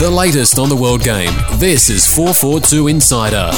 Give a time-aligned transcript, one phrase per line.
[0.00, 1.30] The latest on the world game.
[1.56, 3.50] This is 442 Insider.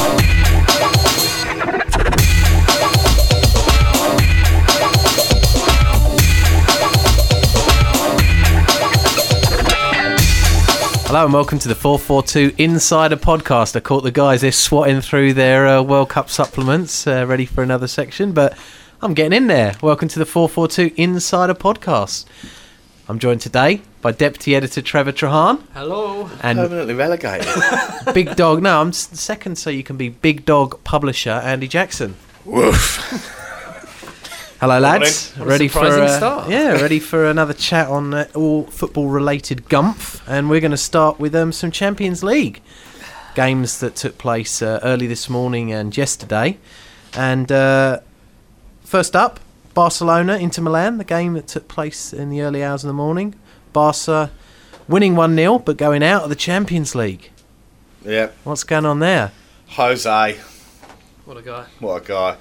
[11.06, 13.76] Hello and welcome to the 442 Insider Podcast.
[13.76, 17.62] I caught the guys, they're swatting through their uh, World Cup supplements, uh, ready for
[17.62, 18.58] another section, but
[19.00, 19.76] I'm getting in there.
[19.80, 22.24] Welcome to the 442 Insider Podcast.
[23.12, 26.30] I'm joined today by Deputy Editor Trevor Trahan Hello.
[26.42, 27.46] and Permanently relegated.
[28.14, 28.62] Big Dog.
[28.62, 32.16] No, I'm s- second, so you can be Big Dog publisher Andy Jackson.
[32.46, 32.96] Woof.
[34.60, 35.32] Hello, lads.
[35.32, 36.48] What a ready for surprising uh, start.
[36.50, 41.20] yeah, ready for another chat on uh, all football-related gumph, and we're going to start
[41.20, 42.62] with um, some Champions League
[43.34, 46.56] games that took place uh, early this morning and yesterday.
[47.12, 48.00] And uh,
[48.84, 49.38] first up,
[49.74, 53.34] Barcelona Inter Milan, the game that took place in the early hours of the morning.
[53.72, 54.30] Barca
[54.88, 57.30] winning one 0 but going out of the Champions League.
[58.04, 58.30] Yeah.
[58.44, 59.32] What's going on there?
[59.68, 60.36] Jose,
[61.24, 61.64] What a guy.
[61.80, 62.36] what a guy.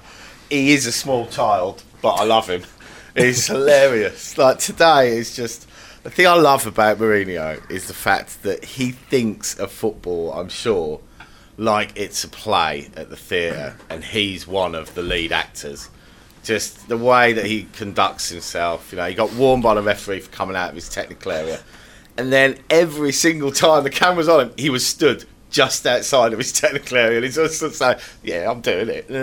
[0.50, 2.62] He is a small child, but I love him.
[3.16, 4.36] He's hilarious.
[4.36, 5.66] Like today is just
[6.02, 10.48] the thing I love about Mourinho is the fact that he thinks of football, I'm
[10.50, 11.00] sure,
[11.56, 15.88] like it's a play at the theatre and he's one of the lead actors.
[16.42, 20.20] Just the way that he conducts himself, you know, he got warned by the referee
[20.20, 21.60] for coming out of his technical area.
[22.16, 26.38] And then every single time the camera's on him, he was stood just outside of
[26.38, 27.16] his technical area.
[27.18, 29.08] And he's just sort of saying, Yeah, I'm doing it.
[29.08, 29.16] And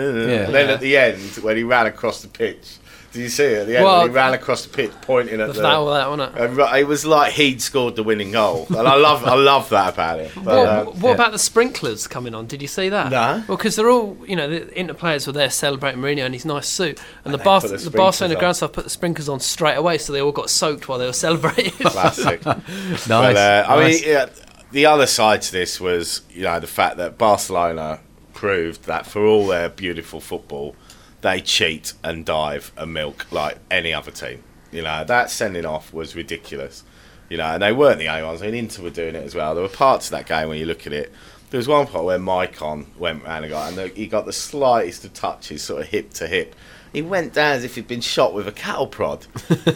[0.54, 2.78] then at the end, when he ran across the pitch,
[3.12, 3.58] did you see it?
[3.62, 5.62] At the end, Well, he ran across the pitch pointing at The the.
[5.62, 6.40] foul, that, wasn't it?
[6.42, 8.66] and it was like he'd scored the winning goal.
[8.68, 10.30] And I love I love that about it.
[10.36, 11.14] But, What, um, what yeah.
[11.14, 12.46] about the sprinklers coming on?
[12.46, 13.10] Did you see that?
[13.10, 13.42] No.
[13.48, 16.44] Well, because they're all, you know, the Inter players were there celebrating Mourinho in his
[16.44, 18.38] nice suit, and, the, they Bar- the the, Barcelona on.
[18.40, 21.06] ground staff put the sprinklers on straight away, so they all got soaked while they
[21.06, 21.72] were celebrating.
[21.72, 22.42] classic.
[22.46, 23.06] Nice.
[23.08, 24.02] But, uh, I nice.
[24.02, 24.26] mean, yeah,
[24.72, 28.00] the other side to this was, you know, the fact that Barcelona
[28.34, 30.74] proved that for all their beautiful football,
[31.20, 34.42] they cheat and dive and milk like any other team.
[34.72, 36.84] You know, that sending off was ridiculous.
[37.28, 38.42] You know, and they weren't the only ones.
[38.42, 39.54] I mean, Inter were doing it as well.
[39.54, 41.12] There were parts of that game when you look at it.
[41.50, 45.04] There was one part where Maicon went round and got, and he got the slightest
[45.04, 46.54] of touches, sort of hip to hip.
[46.92, 49.26] He went down as if he'd been shot with a cattle prod.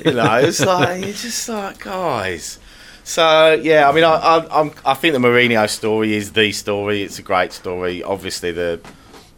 [0.05, 2.59] You know, it's like you're just like guys.
[3.05, 7.03] So yeah, I mean, I, I, I'm, I think the Mourinho story is the story.
[7.03, 8.03] It's a great story.
[8.03, 8.81] Obviously, the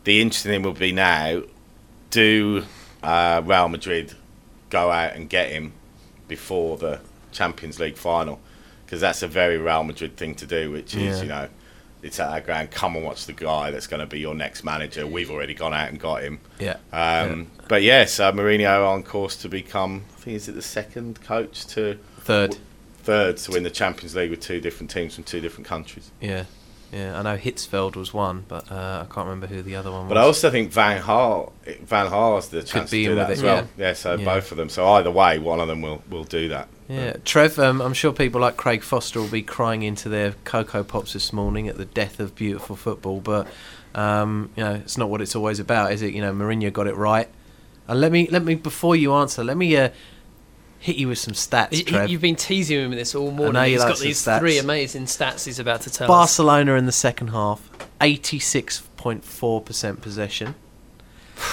[0.05, 1.43] the interesting thing would be now:
[2.11, 2.65] do
[3.03, 4.15] uh, Real Madrid
[4.71, 5.73] go out and get him
[6.29, 7.01] before the
[7.33, 8.41] Champions League final?
[8.85, 11.23] Because that's a very Real Madrid thing to do, which is Yeah.
[11.23, 11.49] you know.
[12.03, 12.71] It's at our ground.
[12.71, 15.07] Come and watch the guy that's going to be your next manager.
[15.07, 16.39] We've already gone out and got him.
[16.61, 16.77] yeah.
[16.93, 20.05] Um, But yes, uh, Mourinho on course to become.
[20.17, 22.59] I think is it the second coach to Third.
[23.03, 26.13] third to win the Champions League with two different teams from two different countries.
[26.21, 26.45] Yeah,
[26.93, 27.19] yeah.
[27.19, 30.09] I know Hitzfeld was one, but uh, I can't remember who the other one was.
[30.09, 31.53] But I also think Van Gaal,
[31.83, 33.69] Van Gaal has the chance to do that as it, well.
[33.77, 34.25] Yeah, so Yeah.
[34.25, 34.69] both of them.
[34.69, 36.69] So either way, one of them will will do that.
[36.89, 37.59] yeah, Trev.
[37.59, 41.33] Um, I'm sure people like Craig Foster will be crying into their cocoa pops this
[41.33, 43.21] morning at the death of beautiful football.
[43.21, 43.47] But
[43.95, 46.15] um, you know, it's not what it's always about, is it?
[46.15, 47.29] You know, Mourinho got it right.
[47.89, 49.91] And let me let me before you answer, let me uh,
[50.79, 52.09] hit you with some stats, You- Trev.
[52.11, 53.63] You've been teasing him with this all know morning.
[53.65, 54.39] you He's like got these stats.
[54.41, 56.09] three amazing stats he's about to tell us.
[56.09, 57.69] Barcelona in the second half,
[58.01, 60.55] 86.4 percent possession.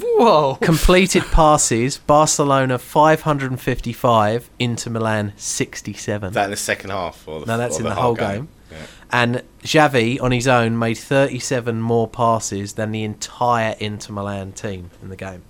[0.00, 0.54] Whoa!
[0.62, 6.28] Completed passes, Barcelona 555, Inter Milan 67.
[6.28, 8.48] Is that in the second half or the, No, that's or in the whole game.
[8.70, 8.78] Yeah.
[9.10, 14.90] and Xavi on his own made 37 more passes than the entire Inter Milan team
[15.02, 15.42] in the game.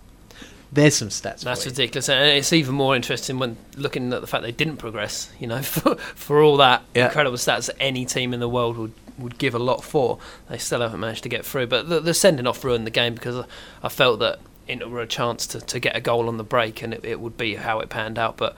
[0.72, 1.40] There's some stats.
[1.40, 5.30] That's ridiculous, and it's even more interesting when looking at the fact they didn't progress.
[5.38, 7.06] You know, for, for all that Yeah.
[7.06, 10.18] incredible stats that any team in the world would, would give a lot for,
[10.48, 11.66] they still haven't managed to get through.
[11.66, 13.44] But the, the sending off ruined the game because I,
[13.82, 16.80] I felt that Inter were a chance to, to get a goal on the break,
[16.82, 18.38] and it, it would be how it panned out.
[18.38, 18.56] But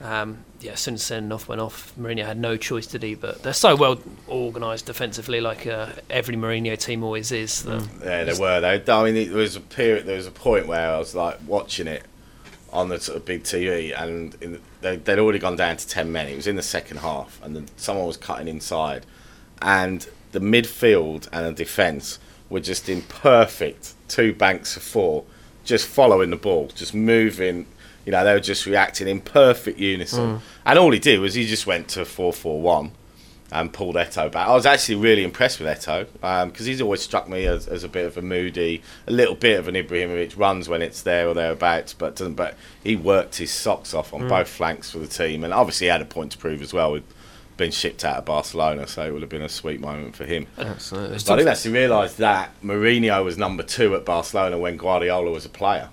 [0.00, 3.16] um, yeah, as soon as sending off went off, Mourinho had no choice to do.
[3.16, 7.62] But they're so well organised defensively, like uh, every Mourinho team always is.
[7.62, 8.60] That Yeah, they were.
[8.60, 10.06] They, I mean, there was a period.
[10.06, 12.04] There was a point where I was like watching it
[12.72, 15.86] on the sort of big TV, and in the, they, they'd already gone down to
[15.86, 16.28] ten men.
[16.28, 19.06] It was in the second half, and then someone was cutting inside,
[19.62, 22.18] and the midfield and the defence
[22.50, 25.24] were just in perfect two banks of four,
[25.64, 27.66] just following the ball, just moving.
[28.08, 30.36] You know, they were just reacting in perfect unison.
[30.36, 30.40] Mm.
[30.64, 32.92] And all he did was he just went to four four one
[33.52, 34.48] and pulled Eto'o back.
[34.48, 37.84] I was actually really impressed with Eto'o um, because he's always struck me as, as
[37.84, 41.28] a bit of a moody, a little bit of an Ibrahimovic runs when it's there
[41.28, 42.32] or thereabouts, but doesn't.
[42.32, 44.28] But he worked his socks off on mm.
[44.30, 46.92] both flanks for the team, and obviously he had a point to prove as well
[46.92, 47.04] with
[47.58, 50.46] been shipped out of Barcelona, so it would have been a sweet moment for him.
[50.56, 51.18] Absolutely.
[51.18, 55.30] But I think that's to realise that Mourinho was number two at Barcelona when Guardiola
[55.30, 55.90] was a player.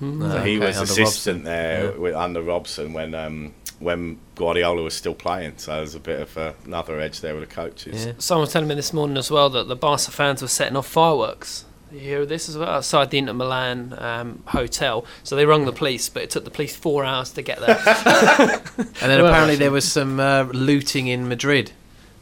[0.00, 0.98] So he Okay, was under assistant
[1.38, 1.44] Robson.
[1.44, 1.90] there Yeah.
[1.98, 5.54] with, under Robson when um, when Guardiola was still playing.
[5.58, 8.06] So there's a bit of uh, another edge there with the coaches.
[8.06, 8.12] Yeah.
[8.18, 10.86] Someone was telling me this morning as well that the Barca fans were setting off
[10.86, 11.64] fireworks.
[11.92, 15.04] You hear this as well outside the Inter Milan um, hotel.
[15.22, 17.76] So they rung the police, but it took the police four hours to get there.
[18.78, 21.72] And then Well, apparently there was some uh, looting in Madrid,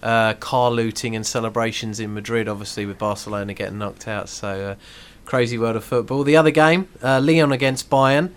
[0.03, 2.47] uh, car looting and celebrations in Madrid.
[2.49, 4.75] Obviously with Barcelona getting knocked out, so uh,
[5.25, 6.23] crazy world of football.
[6.25, 8.31] The other game, uh, Lyon against Bayern.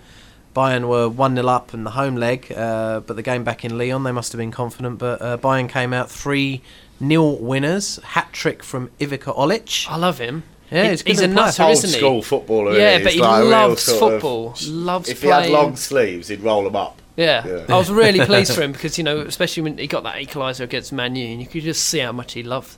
[0.56, 3.78] Bayern were one 0 up in the home leg, uh, but the game back in
[3.78, 4.98] Lyon, they must have been confident.
[4.98, 6.62] But uh, Bayern came out three
[7.00, 7.98] 0 winners.
[8.04, 9.88] Hat trick from Ivica Olic.
[9.88, 10.44] I love him.
[10.72, 11.46] Yeah, He- he's he's a little player.
[11.46, 11.96] nutter, Old isn't he?
[11.98, 12.74] school footballer.
[12.78, 14.56] Yeah, isn't but he like loves sort of- football.
[14.68, 17.00] Loves if he had long sleeves, he'd roll them up.
[17.16, 17.46] Yeah.
[17.48, 17.66] Yeah.
[17.70, 20.62] I was really pleased for him because you know, especially when he got that equaliser
[20.62, 22.76] against Man U, and you could just see how much he loved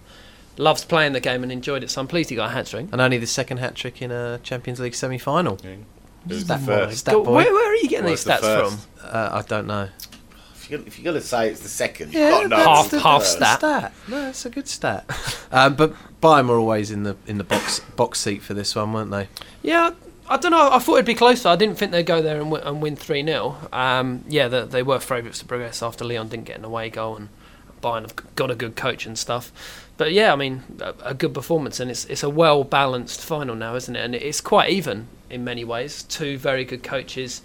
[0.60, 1.90] loves playing the game and enjoyed it.
[1.90, 2.88] So I'm pleased he got a hat trick.
[2.92, 5.58] And only the second hat trick in a Champions League semi final.
[5.64, 5.80] It
[6.28, 6.92] was Stat boy.
[6.92, 7.24] Stat boy.
[7.34, 8.80] Where, where are you getting Well, these it's the stats from?
[9.04, 9.90] Uh, I don't know.
[10.72, 13.22] If you're, going to say it's the second, Yeah, you've got to Half- the half
[13.24, 13.38] first.
[13.38, 13.94] stat.
[14.08, 15.10] No, it's a good stat.
[15.52, 18.94] um, but Bayern were always in the in the box box seat for this one,
[18.94, 19.30] weren't they?
[19.64, 19.92] Yeah,
[20.30, 20.70] I don't know.
[20.72, 21.50] I thought it'd be closer.
[21.50, 23.58] I didn't think they'd go there and, w- and win 3 0.
[23.74, 27.16] Um, yeah, they, they were favourites to progress after Lyon didn't get an away goal
[27.16, 27.30] and
[27.82, 29.52] Bayern have got a good coach and stuff.
[30.00, 33.54] But yeah, I mean, a, a good performance and it's, it's a well balanced final
[33.54, 34.00] now, isn't it?
[34.00, 36.04] And it's quite even in many ways.
[36.04, 37.42] Two very good coaches.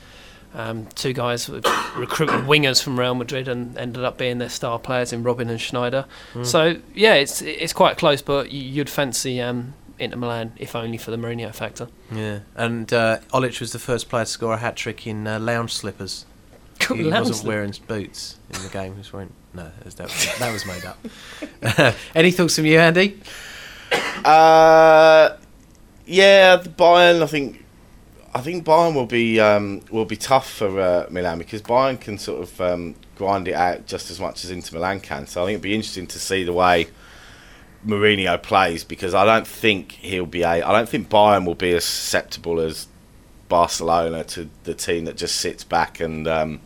[0.54, 1.54] Um, two guys who
[1.96, 5.58] recruited wingers from Real Madrid and ended up being their star players in Robben and
[5.58, 6.06] Sneijder.
[6.44, 11.10] So yeah, it's it's quite close, but you'd fancy um, Inter Milan if only for
[11.10, 11.88] the Mourinho factor.
[12.12, 12.38] Yeah.
[12.54, 15.74] And uh, Olic was the first player to score a hat trick in uh, lounge
[15.74, 16.24] slippers.
[16.88, 18.92] He Lounge wasn't slip- wearing boots in the game.
[18.92, 21.94] He was wearing no, that was, that was, made up.
[22.14, 23.20] Any thoughts from you, Andy?
[24.24, 25.36] Uh,
[26.06, 27.22] yeah, Bayern.
[27.22, 27.64] I think,
[28.34, 32.18] I think Bayern will be um, will be tough for uh, Milan because Bayern can
[32.18, 35.26] sort of um, grind it out just as much as Inter Milan can.
[35.26, 36.88] So I think it'd be interesting to see the way
[37.86, 40.62] Mourinho plays because I don't think he'll be a.
[40.62, 42.88] I don't think Bayern will be as susceptible as
[43.48, 46.26] Barcelona to the team that just sits back and.
[46.26, 46.60] Um,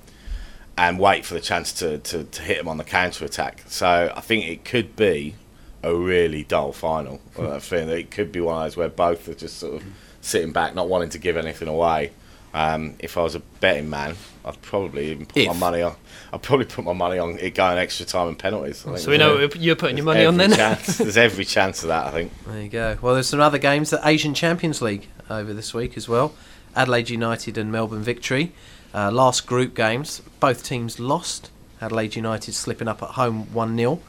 [0.78, 3.64] and wait for the chance to, to, to hit them on the counter attack.
[3.66, 5.34] So I think it could be
[5.82, 7.20] a really dull final.
[7.38, 9.84] I think it could be one of those where both are just sort of
[10.20, 12.12] sitting back, not wanting to give anything away.
[12.54, 14.14] Um, if I was a betting man,
[14.44, 15.96] I'd probably even put my money on.
[16.32, 18.78] I'd probably put my money on it going extra time and penalties.
[18.78, 20.52] So we know what you're putting your money on then.
[20.52, 22.06] Chance, there's every chance of that.
[22.06, 22.32] I think.
[22.46, 22.98] There you go.
[23.02, 23.90] Well, there's some other games.
[23.90, 26.34] The Asian Champions League over this week as well.
[26.74, 28.52] Adelaide United and Melbourne Victory.
[28.98, 31.52] Uh, last group games, both teams lost.
[31.80, 34.00] Adelaide United slipping up at home 1 0.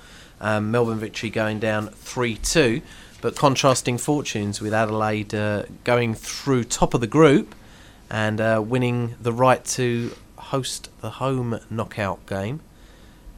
[0.42, 2.82] Um, Melbourne Victory going down 3 2.
[3.22, 7.54] But contrasting fortunes with Adelaide uh, going through top of the group
[8.10, 12.60] and uh, winning the right to host the home knockout game.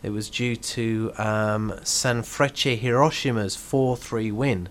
[0.04, 4.70] It was due to um, Sanfrecce Hiroshima's 4 3 win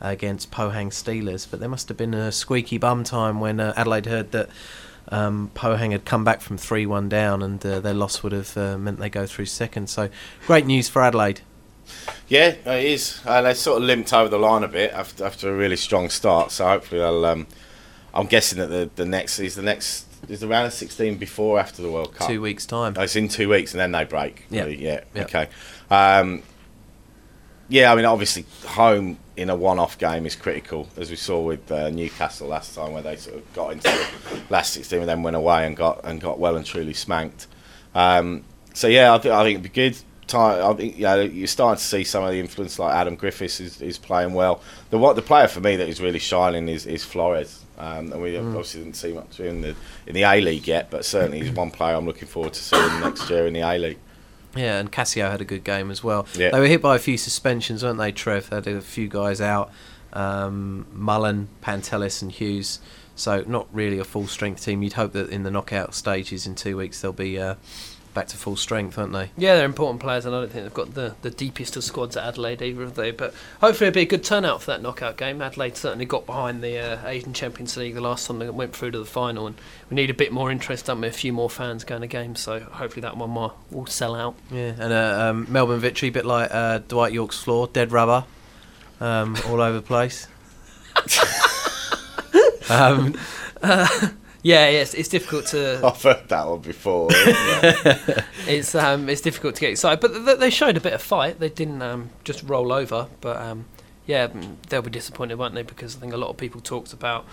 [0.00, 1.46] against Pohang Steelers.
[1.50, 4.48] But there must have been a squeaky bum time when uh, Adelaide heard that
[5.08, 8.56] um, Pohang had come back from 3 1 down and uh, their loss would have
[8.56, 9.88] uh, meant they go through second.
[9.88, 10.08] So
[10.46, 11.40] great news for Adelaide.
[12.28, 13.20] Yeah, it is.
[13.24, 16.08] Uh, they sort of limped over the line a bit after, after a really strong
[16.08, 16.50] start.
[16.50, 17.24] So hopefully they'll.
[17.24, 17.46] Um,
[18.12, 21.58] I'm guessing that the, the next is the next is the round of 16 before
[21.58, 22.26] or after the World Cup.
[22.26, 22.94] Two weeks' time.
[22.96, 24.46] Oh, it's in two weeks and then they break.
[24.50, 24.66] Yeah.
[24.66, 25.00] Yeah.
[25.16, 25.48] Okay.
[25.90, 26.42] Um,
[27.68, 31.70] yeah, I mean, obviously, home in a one-off game is critical, as we saw with
[31.70, 35.22] uh, Newcastle last time, where they sort of got into the last 16 and then
[35.22, 37.46] went away and got and got well and truly smanked.
[37.94, 39.96] Um, so yeah, I think I think it'd be good.
[40.26, 43.14] Time, I think you know, you're starting to see some of the influence, like Adam
[43.14, 44.60] Griffiths is, is playing well.
[44.90, 48.20] The what the player for me that is really shining is, is Flores, um, and
[48.20, 51.52] we obviously didn't see much in the in the A League yet, but certainly he's
[51.52, 53.98] one player I'm looking forward to seeing next year in the A League.
[54.56, 56.26] Yeah, and Cassio had a good game as well.
[56.34, 56.50] Yeah.
[56.50, 58.50] They were hit by a few suspensions, weren't they, Trev?
[58.50, 59.70] They had a few guys out.
[60.12, 62.80] Um, Mullen, Pantelis, and Hughes.
[63.14, 64.82] So not really a full strength team.
[64.82, 67.54] You'd hope that in the knockout stages in two weeks they'll be uh,
[68.16, 69.30] back to full strength, aren't they?
[69.36, 72.16] Yeah, they're important players, and I don't think they've got the, the deepest of squads
[72.16, 73.10] at Adelaide either, have they?
[73.10, 75.42] But hopefully, it'll be a good turnout for that knockout game.
[75.42, 78.92] Adelaide certainly got behind the uh, Asian Champions League the last time they went through
[78.92, 81.08] to the final, and we need a bit more interest, don't we?
[81.08, 84.34] A few more fans going to games, so hopefully that one more will sell out.
[84.50, 88.24] Yeah, and uh, um, Melbourne victory, bit like uh, Dwight Yorke's floor, dead rubber,
[88.98, 90.26] um, all over the place.
[92.70, 93.14] um,
[94.46, 95.80] Yeah, yes, it's difficult to.
[95.84, 97.08] I've heard that one before.
[97.10, 98.24] yeah.
[98.46, 99.98] it's um, it's difficult to get excited.
[99.98, 101.40] But th- they showed a bit of fight.
[101.40, 103.08] They didn't um, just roll over.
[103.20, 103.64] But um,
[104.06, 105.64] yeah, mm, they'll be disappointed, won't they?
[105.64, 107.24] Because I think a lot of people talked about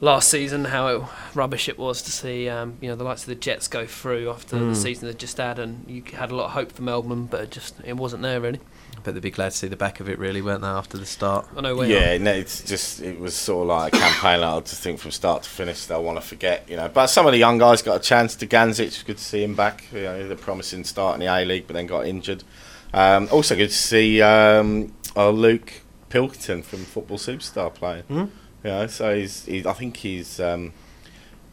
[0.00, 1.02] last season how it,
[1.34, 4.30] rubbish it was to see um, you know the likes of the Jets go through
[4.30, 4.70] after Mm.
[4.70, 7.40] the season they just had, and you had a lot of hope for Melbourne, but
[7.42, 8.60] it just it wasn't there really.
[9.02, 11.06] But they'd be glad to see the back of it, really, weren't they, after the
[11.06, 11.48] start?
[11.56, 14.40] I know where Yeah, no, it's just it was sort of like a campaign.
[14.42, 16.88] Like, I just think from start to finish they'll want to forget, you know.
[16.92, 18.36] But some of the young guys got a chance.
[18.36, 19.84] Dugandzic, good to see him back.
[19.92, 22.44] You know, the promising start in the A League, but then got injured.
[22.92, 25.72] Um, also good to see um, uh, Luke
[26.10, 28.02] Pilkington from Football Superstar playing.
[28.02, 28.24] Hmm?
[28.64, 30.72] You know, so he's, he's I think he's um,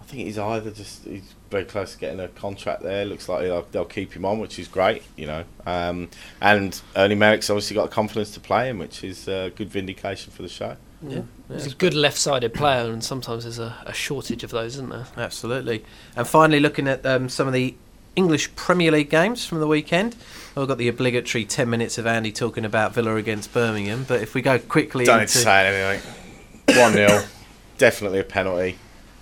[0.02, 3.06] I think he's either just he's very close to getting a contract there.
[3.06, 5.44] Looks like they'll, they'll keep him on, which is great, you know.
[5.66, 6.10] Um,
[6.42, 10.32] and Ernie Merrick's obviously got the confidence to play him, which is a good vindication
[10.32, 10.78] for the show.
[11.02, 14.90] Yeah, He's a good left-sided player, and sometimes there's a, a shortage of those, isn't
[14.90, 15.06] there?
[15.16, 15.86] Absolutely.
[16.16, 17.76] And finally, looking at um, some of the
[18.16, 20.16] English Premier League games from the weekend.
[20.56, 24.06] We've got the obligatory 10 minutes of Andy talking about Villa against Birmingham.
[24.08, 25.38] But if we go quickly Don't into.
[25.38, 26.27] say anything.
[26.76, 27.24] One 0
[27.78, 28.78] definitely a penalty.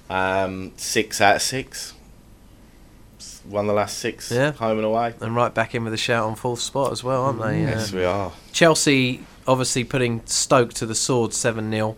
[0.10, 1.94] Um, six out of six.
[3.20, 4.52] S- Won the last six, Yeah.
[4.52, 5.14] home and away.
[5.22, 7.62] And right back in with a shout on fourth spot as well, aren't they?
[7.62, 8.32] Yes, Uh, we are.
[8.52, 11.96] Chelsea obviously putting Stoke to the sword 7 0.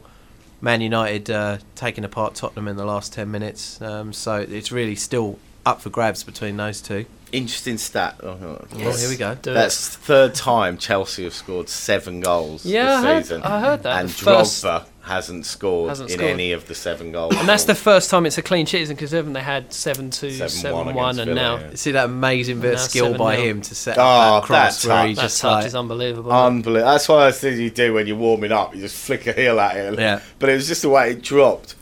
[0.60, 3.80] Man United uh, taking apart Tottenham in the last 10 minutes.
[3.82, 7.06] Um, so it's really still up for grabs between those two.
[7.32, 8.16] Interesting stat.
[8.24, 9.36] Oh, Oh, here we go.
[9.36, 9.54] Do it.
[9.54, 13.44] That's third time Chelsea have scored seven goals Yeah, I heard- this season.
[13.44, 14.00] I heard that.
[14.00, 16.32] And The first- Drogba hasn't scored Hasn't in scored.
[16.32, 17.36] any of the seven goals.
[17.36, 20.28] And that's the first time it's a clean sheet, because haven't they had 7 2,
[20.28, 21.76] 7-1 7 1, against and Villa, now yeah.
[21.76, 23.44] See that amazing bit of Now skill by 7-0.
[23.44, 25.16] him to set Oh, that cross that where he touch.
[25.16, 26.32] that just touch like, is unbelievable.
[26.32, 26.92] Unbelievable.
[26.92, 28.76] That's one of those things you do when you're warming up.
[28.76, 29.98] You just flick a heel at it.
[30.00, 30.22] Yeah.
[30.40, 31.76] But it was just the way it dropped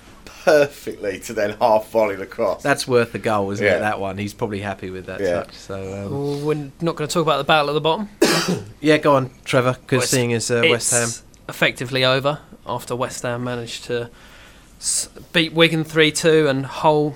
[0.43, 2.61] perfectly to then half volley the cross.
[2.61, 3.77] That's worth the goal, isn't Yeah.
[3.77, 3.79] it?
[3.79, 4.17] That one.
[4.19, 5.33] He's probably happy with that Yeah.
[5.43, 5.53] touch.
[5.55, 8.09] So um, Well, we're not going to talk about the battle at the bottom.
[8.79, 9.75] yeah, go on, Trevor.
[9.81, 11.09] Because West- seeing as uh, West Ham,
[11.49, 14.09] effectively over after West Ham managed to
[15.33, 17.15] beat Wigan 3 2 and Hull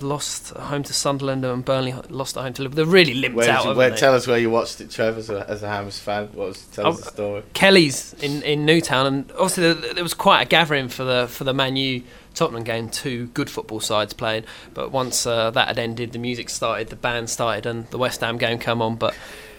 [0.00, 2.84] lost home to Sunderland and Burnley lost at home to Liverpool.
[2.84, 3.64] They really limped Where out.
[3.64, 6.28] you, where, tell us where you watched it, Trev, as a, as a Hammers fan.
[6.34, 7.42] What was, tell us Oh, the story.
[7.54, 11.44] Kelly's in, in Newtown, and obviously there, there was quite a gathering for the for
[11.44, 12.02] the Man U
[12.34, 12.90] Tottenham game.
[12.90, 16.96] Two good football sides playing, but once uh, that had ended, the music started, the
[16.96, 18.96] band started, and the West Ham game came on.
[18.96, 19.14] But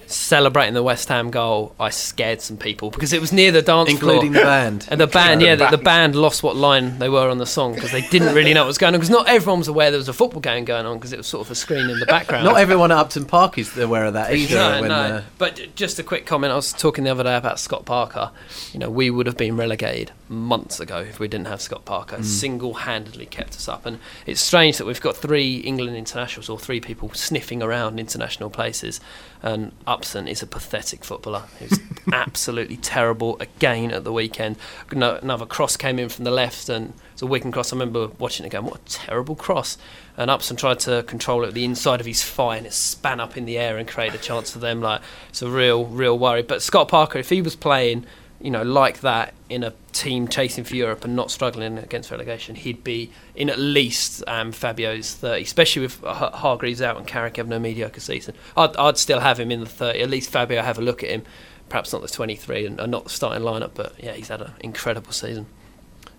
[0.09, 3.89] celebrating the West Ham goal, I scared some people because it was near the dance
[3.89, 4.43] floor, including floor.
[4.43, 4.87] the band.
[4.89, 6.15] And the band, yeah, the, the band.
[6.15, 8.77] lost what line they were on the song because they didn't really know what was
[8.77, 8.99] going on.
[8.99, 11.27] Because not everyone was aware there was a football game going on because it was
[11.27, 12.45] sort of a screen in the background.
[12.45, 14.55] Not everyone at Upton Park is aware of that either.
[14.55, 14.95] No, when, no.
[14.95, 16.51] uh, But just a quick comment.
[16.51, 18.31] I was talking the other day about Scott Parker.
[18.73, 22.21] You know, we would have been relegated months ago if we didn't have Scott Parker.
[22.23, 26.79] Single-handedly kept us up, and it's strange that we've got three England internationals or three
[26.79, 28.99] people sniffing around international places.
[29.41, 31.43] And Upson is a pathetic footballer.
[31.59, 31.79] He was
[32.13, 34.57] absolutely terrible again at the weekend.
[34.91, 37.71] No, another cross came in from the left, and it's a Wigan cross.
[37.71, 39.77] I remember watching it going, "What a terrible cross!"
[40.17, 43.21] And Upson tried to control it with the inside of his thigh, and it span
[43.21, 44.81] up in the air and created a chance for them.
[44.81, 46.41] Like it's a real, real worry.
[46.41, 48.05] But Scott Parker, if he was playing,
[48.41, 52.55] you know, like that in a team chasing for Europe and not struggling against relegation,
[52.55, 57.51] he'd be in at least um, Fabio's 30, especially with Hargreaves out and Carrick having
[57.51, 58.33] a mediocre season.
[58.55, 59.99] I'd, I'd still have him in the 30.
[59.99, 61.23] At least Fabio have a look at him.
[61.67, 64.53] Perhaps not the 23 and, and not the starting lineup, but yeah, he's had an
[64.61, 65.45] incredible season.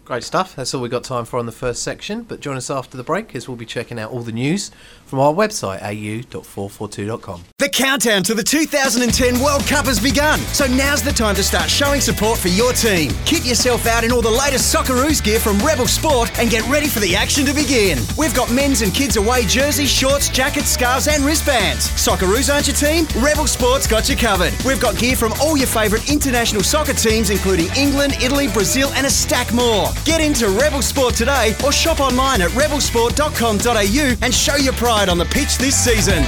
[0.04, 0.56] Great stuff.
[0.56, 2.22] That's all we've got time for on the first section.
[2.22, 4.72] But join us after the break as we'll be checking out all the news
[5.06, 7.44] from our website, au.442.com.
[7.58, 11.70] The countdown to the 2010 World Cup has begun, so now's the time to start
[11.70, 13.12] showing support for your team.
[13.24, 16.88] Kit yourself out in all the latest Socceroos gear from Rebel Sport and get ready
[16.88, 17.98] for the action to begin.
[18.18, 21.88] We've got men's and kids away jerseys, shorts, jackets, scarves, and wristbands.
[21.90, 23.06] Socceroos aren't your team?
[23.22, 24.52] Rebel Sport's got you covered.
[24.64, 29.06] We've got gear from all your favourite international soccer teams, including England, Italy, Brazil, and
[29.06, 29.86] a stack more.
[30.04, 35.18] Get into Rebel Sport today or shop online at rebelsport.com.au and show your pride on
[35.18, 36.22] the pitch this season.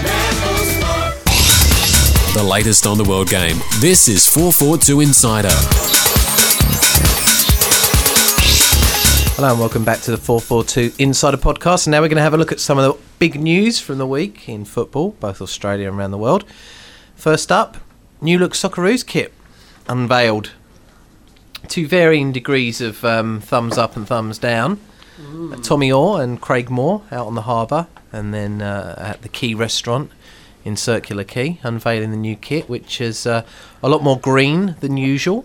[2.35, 3.57] The latest on the world game.
[3.81, 5.49] This is 442 Insider.
[9.37, 11.87] Hello and welcome back to the 442 Insider Podcast.
[11.87, 13.97] And now we're going to have a look at some of the big news from
[13.97, 16.45] the week in football, both Australia and around the world.
[17.17, 17.79] First up,
[18.21, 19.33] new look Socceroos kit
[19.89, 20.53] unveiled.
[21.69, 24.79] To varying degrees of um, thumbs up and thumbs down.
[25.19, 29.29] Uh, Tommy Oar and Craig Moore out on the harbour, and then uh, at the
[29.29, 30.11] Quay restaurant
[30.65, 33.45] in Circular Quay, unveiling the new kit, which is uh,
[33.83, 35.45] a lot more green than usual.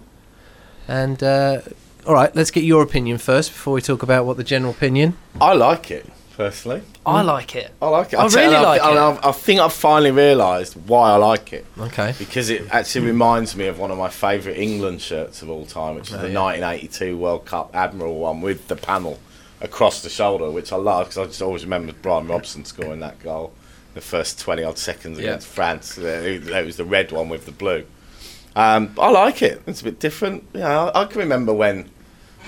[0.87, 1.61] And uh,
[2.05, 5.17] all right, let's get your opinion first before we talk about what the general opinion.
[5.39, 6.05] I like it
[6.37, 6.81] personally.
[7.05, 7.71] I like it.
[7.81, 8.17] I like it.
[8.17, 9.19] I I'll tell you, really like I, it.
[9.25, 11.65] I, I think I've finally realised why I like it.
[11.77, 12.13] Okay.
[12.17, 15.95] Because it actually reminds me of one of my favourite England shirts of all time,
[15.95, 16.39] which is Oh, the yeah.
[16.41, 19.19] 1982 World Cup Admiral one with the panel
[19.59, 23.19] across the shoulder, which I love because I just always remember Brian Robson scoring that
[23.19, 23.51] goal
[23.95, 25.29] the first 20 odd seconds Yeah.
[25.29, 25.97] against France.
[25.97, 27.83] Uh, It it was the red one with the blue.
[28.55, 29.61] Um, I like it.
[29.67, 30.43] It's a bit different.
[30.53, 31.89] You know, I, I can remember when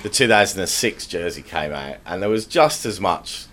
[0.04, 3.46] the 2006 jersey came out, and there was just as much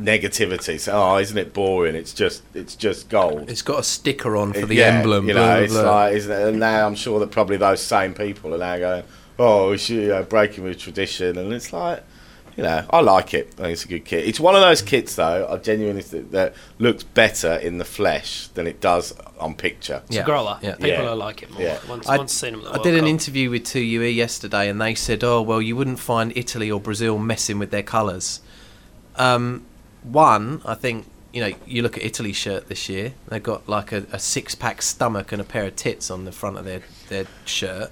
[0.00, 0.78] negativity.
[0.80, 1.94] So, oh, isn't it boring?
[1.94, 3.50] It's just, it's just gold.
[3.50, 5.28] It's got a sticker on for the Yeah, emblem.
[5.28, 5.82] You blah, know, blah, it's blah.
[6.02, 6.48] like, isn't it?
[6.48, 9.04] And now I'm sure that probably those same people are now going,
[9.38, 12.02] "Oh, we should, you know, breaking with tradition," and it's like,
[12.56, 13.54] you know, I like it.
[13.58, 14.26] I think it's a good kit.
[14.26, 15.46] It's one of those kits, though.
[15.50, 20.02] I genuinely think that looks better in the flesh than it does on picture.
[20.06, 20.22] It's Yeah.
[20.22, 20.58] a grower.
[20.62, 20.72] Yeah.
[20.74, 21.02] People Yeah.
[21.02, 21.62] will like it more.
[21.62, 21.78] Yeah.
[21.88, 23.08] Once, I- once seen them I did an Cup.
[23.08, 27.16] interview with 2UE yesterday, and they said, "Oh, well, you wouldn't find Italy or Brazil
[27.18, 28.40] messing with their colours."
[29.16, 29.62] Um,
[30.02, 33.90] one, I think you know, you look at Italy's shirt this year; they've got like
[33.90, 37.24] a, a six-pack stomach and a pair of tits on the front of their their
[37.46, 37.90] shirt,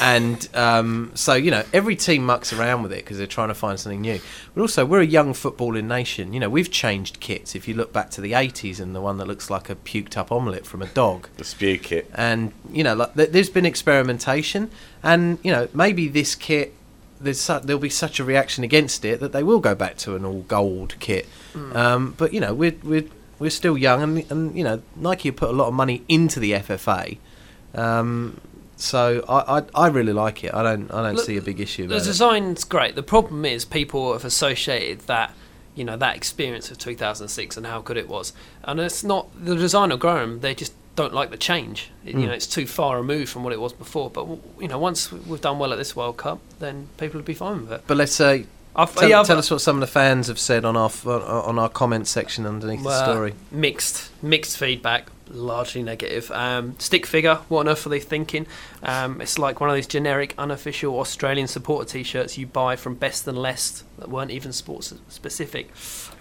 [0.00, 3.54] and um, so you know, every team mucks around with it because they're trying to
[3.54, 4.20] find something new.
[4.54, 6.32] But also, we're a young footballing nation.
[6.32, 7.56] You know, we've changed kits.
[7.56, 10.30] If you look back to the '80s and the one that looks like a puked-up
[10.30, 12.08] omelette from a dog The spew kit.
[12.14, 14.70] and you know like th- there's been experimentation
[15.02, 16.74] and you know maybe this kit
[17.20, 20.14] there's su- there'll be such a reaction against it that they will go back to
[20.16, 21.26] an all gold kit
[21.74, 23.04] um, but you know we're we're
[23.38, 26.38] we're still young and and you know Nike have put a lot of money into
[26.40, 27.18] the FFA
[27.74, 28.40] um,
[28.76, 31.60] so I, I I really like it I don't I don't Look, see a big
[31.60, 32.94] issue The about it design's great.
[32.94, 35.34] The problem is people have associated that,
[35.74, 38.32] you know, that experience of 2006 and how good it was.
[38.62, 40.40] And it's not the design of Graham.
[40.40, 40.72] They just
[41.02, 41.90] don't like the change.
[42.04, 42.20] It- Hmm.
[42.20, 44.10] You know, it's too far removed from what it was before.
[44.10, 44.24] But
[44.62, 47.62] you know, once we've done well at this World Cup, then people will be fine
[47.62, 47.80] with it.
[47.86, 50.64] but let's say I've, tell, yeah, tell us what some of the fans have said
[50.64, 50.90] on our
[51.50, 56.30] on our comment section underneath the story Mixed, mixed feedback, largely negative.
[56.30, 58.46] Um, stick figure, what on earth are they thinking?
[58.82, 63.26] Um, it's like one of these generic, unofficial Australian supporter T-shirts you buy from Best
[63.26, 65.70] and Less that weren't even sports specific.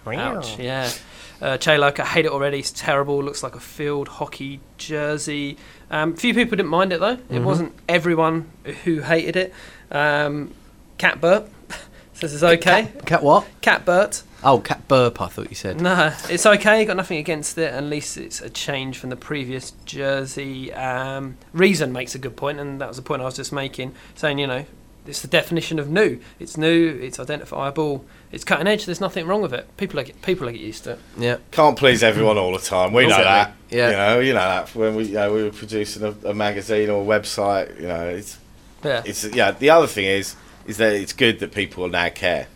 [0.08, 0.58] Ouch.
[0.58, 0.90] Yeah.
[1.42, 2.60] Uh, Loca, hate it already.
[2.60, 3.24] It's terrible.
[3.24, 5.58] Looks like a field hockey jersey.
[5.92, 7.18] Um, few people didn't mind it though.
[7.30, 7.44] It Mhm.
[7.44, 8.50] wasn't everyone
[8.84, 9.54] who hated it.
[9.92, 10.54] Um,
[10.98, 11.48] Cat Burt
[12.14, 12.84] says it's okay.
[12.86, 16.86] cat, cat what Cat Burt oh cat burp I thought you said no, it's okay.
[16.86, 17.74] Got nothing against it.
[17.74, 20.72] At least it's a change from the previous jersey.
[20.74, 23.94] Um, Reason makes a good point, and that was the point I was just making,
[24.16, 24.66] saying you know
[25.08, 26.20] it's the definition of new.
[26.40, 27.00] It's new.
[27.02, 28.06] It's identifiable.
[28.32, 28.86] It's cutting edge.
[28.86, 29.66] There's nothing wrong with it.
[29.78, 30.22] People like it.
[30.22, 31.00] People get used to it.
[31.18, 32.94] yeah Can't please everyone all the time.
[32.94, 33.54] We know that.
[33.70, 33.90] Yeah.
[33.90, 36.90] You know, you know that when we you know, we were producing a, a magazine
[36.90, 37.80] or a website.
[37.80, 38.38] You know, it's
[38.84, 39.02] Yeah.
[39.06, 39.52] it's yeah.
[39.52, 42.48] The other thing is is that it's good that people now care.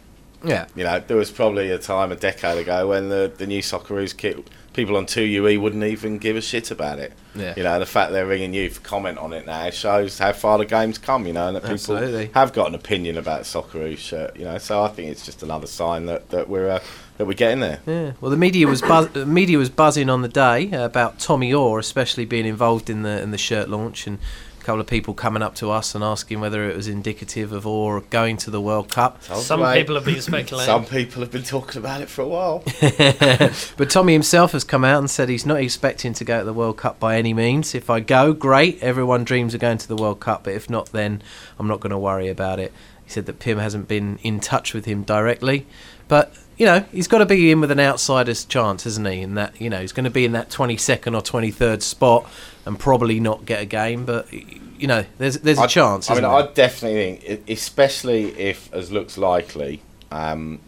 [0.44, 3.62] yeah You know, there was probably a time a decade ago when the, the new
[3.62, 4.38] Socceroos kit,
[4.74, 7.14] people on 2UE wouldn't even give a shit about it.
[7.36, 7.54] Yeah.
[7.58, 10.58] You know, the fact they're ringing you for comment on it now shows how far
[10.58, 12.32] the game's come, you know, and that people Absolutely.
[12.34, 14.58] have got an opinion about Socceroos shirt, you know.
[14.58, 16.80] So I think it's just another sign that, that we're uh,
[17.18, 17.80] that we're getting there.
[17.86, 21.54] Yeah, well, the media was buzz- the media was buzzing on the day about Tommy
[21.54, 24.20] Oar, especially being involved in the in the shirt launch, and
[24.62, 27.66] a couple of people coming up to us and asking whether it was indicative of
[27.66, 29.24] Oar going to the World Cup.
[29.24, 29.80] Told Some you, mate.
[29.80, 30.66] people have been speculating.
[30.66, 32.64] Some people have been talking about it for a while.
[33.78, 36.54] But Tommy himself has come out and said he's not expecting to go to the
[36.54, 37.74] World Cup by any means.
[37.74, 38.82] If I go, great.
[38.84, 41.22] Everyone dreams of going to the World Cup, but if not, then
[41.58, 42.72] I'm not going to worry about it.
[43.04, 45.66] He said that Pim hasn't been in touch with him directly,
[46.08, 49.22] but you know he's got to be in with an outsider's chance, isn't he?
[49.22, 52.30] And that you know he's going to be in that 22nd or 23rd spot
[52.68, 56.12] and probably not get a game, but you know there's there's a I- chance.
[56.12, 60.60] I mean, I definitely think, especially if, as looks likely, um,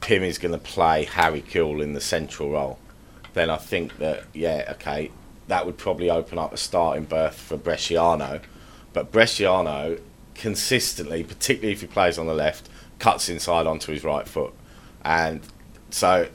[0.00, 2.78] Pim is going to play Harry Kewell in the central role,
[3.34, 5.10] then I think that yeah, okay,
[5.48, 8.40] that would probably open up a starting berth for Bresciano.
[8.92, 10.00] But Bresciano
[10.36, 12.68] consistently, particularly if he plays on the left,
[13.00, 14.54] cuts inside onto his right foot,
[15.04, 15.40] and
[15.90, 16.28] so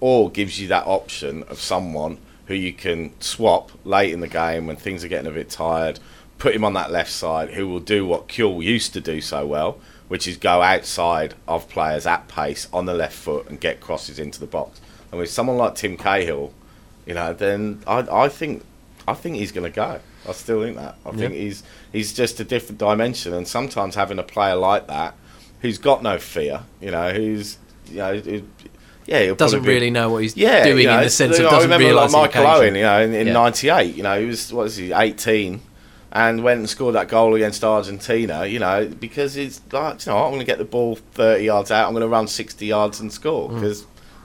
[0.00, 4.66] or gives you that option of someone who you can swap late in the game
[4.66, 6.00] when things are getting a bit tired,
[6.38, 9.46] put him on that left side, who will do what Kewell used to do so
[9.46, 9.78] well,
[10.08, 14.18] which is go outside of players at pace on the left foot and get crosses
[14.18, 14.80] into the box.
[15.12, 16.52] And with someone like Tim Cahill,
[17.06, 18.64] you know, then I, I think
[19.06, 20.00] I think he's going to go.
[20.28, 20.96] I still think that.
[21.06, 25.14] I think he's he's just a different dimension, and sometimes having a player like that,
[25.60, 27.58] who's got no fear, you know, who's
[27.90, 28.42] you know, who-
[29.06, 31.38] yeah, doesn't probably be- really know what he's yeah, doing you know, in the sense
[31.38, 32.46] of I doesn't remember realise like Michael.
[32.50, 33.32] Owen, you know, in, in Yeah.
[33.32, 35.60] '98, you know, he was what was he, 18,
[36.12, 40.18] and went and scored that goal against Argentina, you know, because it's like, you know,
[40.18, 43.00] I'm going to get the ball 30 yards out, I'm going to run 60 yards
[43.00, 43.60] and score Mm.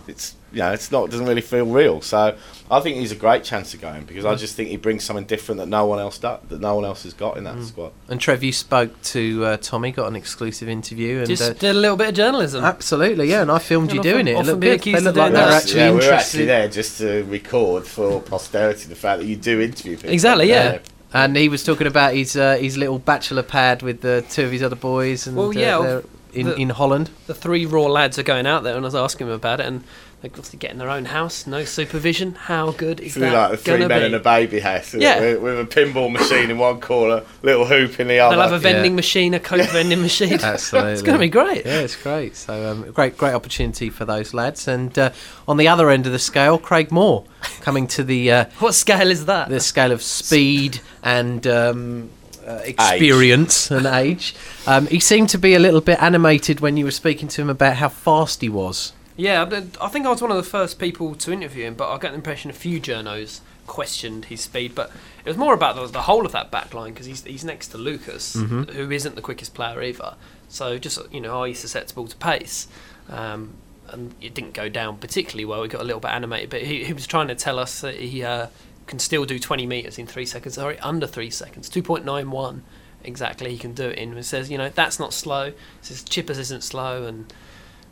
[0.06, 2.02] Because it's you know it's not doesn't really feel real.
[2.02, 2.38] So
[2.72, 5.26] I think he's a great chance of going because I just think he brings something
[5.26, 7.91] different that no one else does, that no one else has got in that squad.
[8.08, 11.76] And Trev, you spoke to uh, Tommy, got an exclusive interview, and Just uh, did
[11.76, 12.63] a little bit of journalism.
[12.63, 13.41] absolutely, yeah.
[13.41, 14.39] And I filmed you Can doing often- it.
[14.39, 14.82] It looked good.
[14.82, 15.63] They of looked like they were that.
[15.63, 19.60] actually yeah, we're actually there just to record for posterity the fact that you do
[19.62, 20.12] interview people.
[20.12, 20.80] Exactly, yeah.
[21.13, 24.52] And he was talking about his uh, his little bachelor pad with the two of
[24.52, 26.04] his other boys, and Well, yeah, uh, they're
[26.36, 27.10] in the- in Holland.
[27.28, 29.65] the three raw lads are going out there, and I was asking them about it,
[29.65, 29.84] and
[30.21, 32.34] they're obviously getting their own house, no supervision.
[32.36, 34.06] How good is It's that like the three gonna men be?
[34.08, 35.19] in a baby house with, Yeah.
[35.19, 38.36] with, with a pinball machine in one corner, little hoop in the other.
[38.36, 38.95] They'll have a vending Yeah.
[38.95, 40.34] machine, a coke vending machine.
[40.41, 41.65] Absolutely, it's going to be great.
[41.65, 42.36] Yeah, it's great.
[42.36, 44.67] So um, great, great opportunity for those lads.
[44.67, 45.12] And uh,
[45.48, 47.26] on the other end of the scale, Craig Moore
[47.62, 49.50] coming to the uh, What scale is that?
[49.50, 52.10] the scale of speed and um,
[52.45, 54.36] uh, experience and age.
[54.67, 57.49] Um, he seemed to be a little bit animated when you were speaking to him
[57.49, 58.93] about how fast he was.
[59.17, 59.49] Yeah,
[59.81, 62.10] I think I was one of the first people to interview him, but I got
[62.10, 64.91] the impression a few journos questioned his speed, but
[65.23, 67.69] it was more about the, the whole of that back line because he's, he's next
[67.69, 70.15] to Lucas, who isn't the quickest player either.
[70.49, 72.67] So just, you know, are you susceptible to pace?
[73.10, 73.55] Um,
[73.88, 75.63] and it didn't go down particularly well.
[75.63, 77.95] He got a little bit animated, but he, he was trying to tell us that
[77.95, 78.47] he uh,
[78.88, 82.62] can still do 20 metres in three seconds, sorry, under three seconds, 2.91
[83.06, 84.17] exactly he can do it in.
[84.17, 85.54] It says, you know, that's not slow.
[85.82, 87.32] Says Chippers isn't slow, and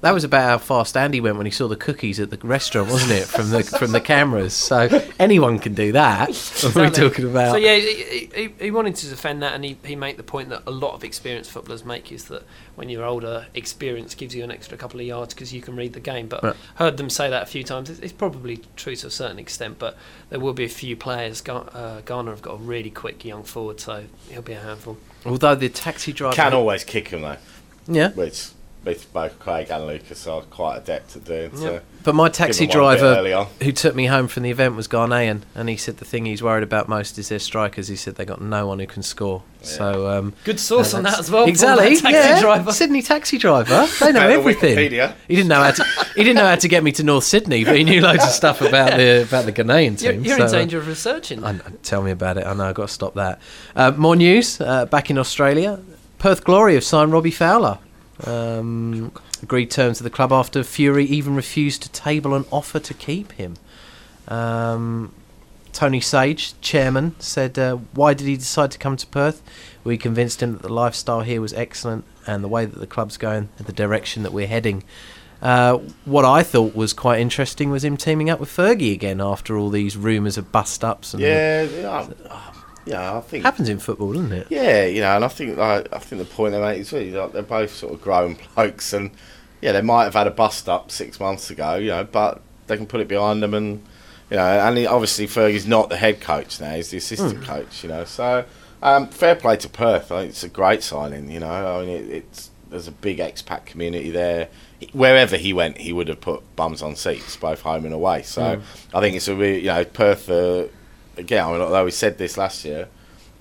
[0.04, 2.90] That was about how fast Andy went when he saw the cookies at the restaurant,
[2.92, 3.24] wasn't it?
[3.24, 4.54] From the from the cameras.
[4.54, 6.28] So anyone can do that.
[6.28, 7.10] What We're Exactly.
[7.10, 7.52] talking about.
[7.52, 10.50] So yeah, he, he, he wanted to defend that, and he, he made the point
[10.50, 12.44] that a lot of experienced footballers make is that
[12.76, 15.94] when you're older, experience gives you an extra couple of yards because you can read
[15.94, 16.28] the game.
[16.28, 16.56] But Right.
[16.76, 17.90] heard them say that a few times.
[17.90, 19.96] It's, it's probably true to a certain extent, but
[20.30, 21.42] there will be a few players.
[21.48, 24.98] Uh, Ghana have got a really quick young forward, so he'll be a handful.
[25.26, 27.38] Although the taxi driver Can always kick him though,
[27.88, 28.10] yeah.
[28.12, 28.50] which
[28.84, 31.56] both both Craig and Lucas are quite adept at doing.
[31.56, 31.86] So Yep.
[32.04, 34.52] But my taxi Give him one a bit driver who took me home from the
[34.52, 37.88] event was Ghanaian, and he said the thing he's worried about most is their strikers.
[37.88, 39.44] He said they got no one who can score.
[39.62, 41.44] So um, Good source uh, on that as well.
[41.44, 41.96] Paul, Exactly.
[41.96, 42.42] that taxi yeah.
[42.42, 42.72] driver.
[42.74, 43.88] Sydney taxi driver.
[44.02, 44.76] They know everything.
[44.76, 45.16] Wikipedia.
[45.30, 45.86] He didn't know how to.
[46.16, 48.32] He didn't know how to get me to North Sydney, but he knew loads of
[48.32, 50.26] stuff about the about the Ghanaian You're, team.
[50.26, 51.44] you're so, in uh, danger of researching.
[51.44, 52.46] I, I- tell me about it.
[52.46, 53.40] I know I've got to stop that.
[53.76, 55.80] Uh, more news uh, back in Australia.
[56.20, 57.80] Perth Glory have signed Robbie Fowler.
[58.26, 62.94] Um, agreed terms with the club after Fury even refused to table an offer to
[62.94, 63.56] keep him.
[64.28, 65.14] Um,
[65.72, 69.42] Tony Sage, chairman, said, uh, Why did he decide to come to Perth?
[69.84, 73.18] We convinced him that the lifestyle here was excellent and the way that the club's
[73.18, 74.84] going, and the direction that we're heading.
[75.42, 79.58] Uh, what I thought was quite interesting was him teaming up with Fergie again after
[79.58, 81.14] all these rumours of bust ups.
[81.14, 81.66] And Yeah,
[82.86, 83.18] yeah, yeah.
[83.18, 84.48] I think happens in football, doesn't it?
[84.50, 87.12] Yeah, you know, and I think like, I think the point they make is really
[87.12, 89.12] like, they're both sort of grown blokes, and
[89.62, 92.78] yeah, they might have had a bust up six months ago, you know, but they
[92.78, 93.84] can put it behind them, and
[94.30, 97.44] you know, and he, obviously Fergie's not the head coach now; he's the assistant Hmm.
[97.44, 98.04] coach, you know.
[98.06, 98.46] So
[98.82, 100.12] um, fair play to Perth.
[100.12, 101.80] I think it's a great signing, you know.
[101.80, 104.50] I mean, it, it's there's a big expat community there.
[104.94, 108.24] Wherever he went, he would have put bums on seats, both home and away.
[108.24, 108.98] So Hmm.
[108.98, 110.30] I think it's a really, you know, Perth.
[110.30, 110.66] Uh,
[111.18, 112.88] again, I mean, although we said this last year,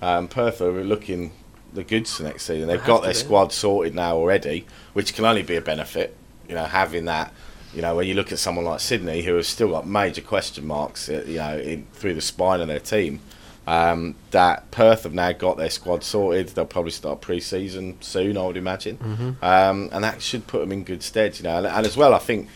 [0.01, 1.31] um, Perth are looking
[1.73, 2.67] the goods for next season.
[2.67, 3.19] They've They got their do.
[3.19, 6.15] squad sorted now already, which can only be a benefit.
[6.47, 7.33] You know, having that.
[7.73, 10.67] You know, when you look at someone like Sydney, who has still got major question
[10.67, 13.19] marks, uh, you know, in, through the spine of their team,
[13.65, 16.49] um, that Perth have now got their squad sorted.
[16.49, 20.83] They'll probably start pre-season soon, I would imagine, um, and that should put them in
[20.83, 21.37] good stead.
[21.39, 22.47] You know, and, and as well, I think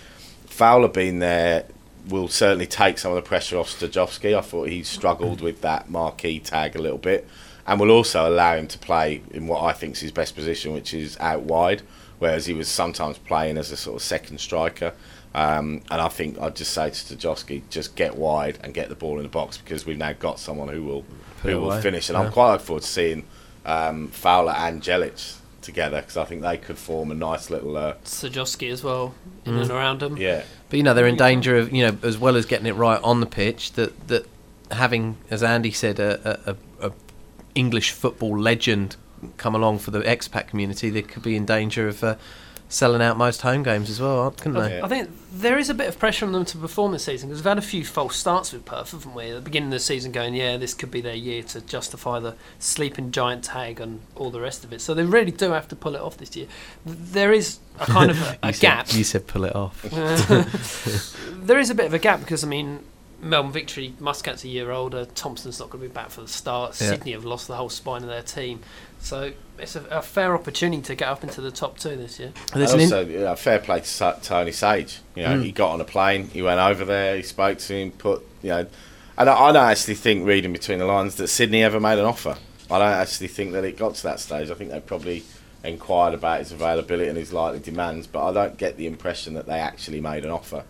[0.45, 1.65] Fowler being there
[2.09, 4.37] will certainly take some of the pressure off Sterjovski.
[4.37, 7.27] I thought he struggled with that marquee tag a little bit,
[7.65, 10.73] and will also allow him to play in what I think is his best position,
[10.73, 11.81] which is out wide,
[12.19, 14.93] whereas he was sometimes playing as a sort of second striker.
[15.35, 18.95] Um, and I think I'd just say to Sterjovski, just get wide and get the
[18.95, 21.05] ball in the box because we've now got someone who will
[21.41, 22.09] Put who will finish.
[22.09, 22.25] And Yeah.
[22.25, 23.23] I'm quite looking forward to seeing
[23.65, 25.36] um, Fowler and Jelic
[25.67, 29.13] together because I think they could form a nice little uh, Sterjovski as well,
[29.45, 29.61] in Mm.
[29.61, 30.17] and around them.
[30.17, 30.41] yeah.
[30.69, 32.99] But you know they're in danger of you know as well as getting it right
[33.03, 34.25] on the pitch that that
[34.71, 36.11] having as Andy said a,
[36.49, 36.91] a, a, a
[37.55, 38.95] English football legend
[39.37, 42.15] come along for the expat community they could be in danger of uh,
[42.69, 44.81] selling out most home games as well aren't- couldn't they?
[44.81, 47.41] I think there is a bit of pressure on them to perform this season because
[47.41, 49.29] we've had a few false starts with Perth, haven't we?
[49.29, 52.19] At the beginning of the season, going, yeah, this could be their year to justify
[52.19, 54.81] the sleeping giant tag and all the rest of it.
[54.81, 56.47] So they really do have to pull it off this year.
[56.85, 58.93] There is a kind of a, You a said- gap.
[58.93, 59.81] you said pull it off
[61.31, 62.79] there is a bit of a gap because I mean
[63.19, 63.95] Melbourne victory.
[63.99, 65.05] Muscat's a year older.
[65.05, 66.79] Thompson's not going to be back for the start.
[66.79, 66.89] Yeah.
[66.89, 68.59] Sydney have lost the whole spine of their team.
[68.99, 72.31] So it's a, a fair opportunity to get up into the top two this year.
[72.53, 74.99] There's And an in- also, fair play to Tony Sage.
[75.15, 75.43] You know, Mm.
[75.43, 78.49] he got on a plane, he went over there, he spoke to him, put, you
[78.49, 78.65] know,
[79.17, 82.05] and I, I don't actually think, reading between the lines, that Sydney ever made an
[82.05, 82.37] offer.
[82.69, 84.51] I don't actually think that it got to that stage.
[84.51, 85.23] I think they probably
[85.63, 89.47] inquired about his availability and his likely demands, but I don't get the impression that
[89.47, 90.63] they actually made an offer.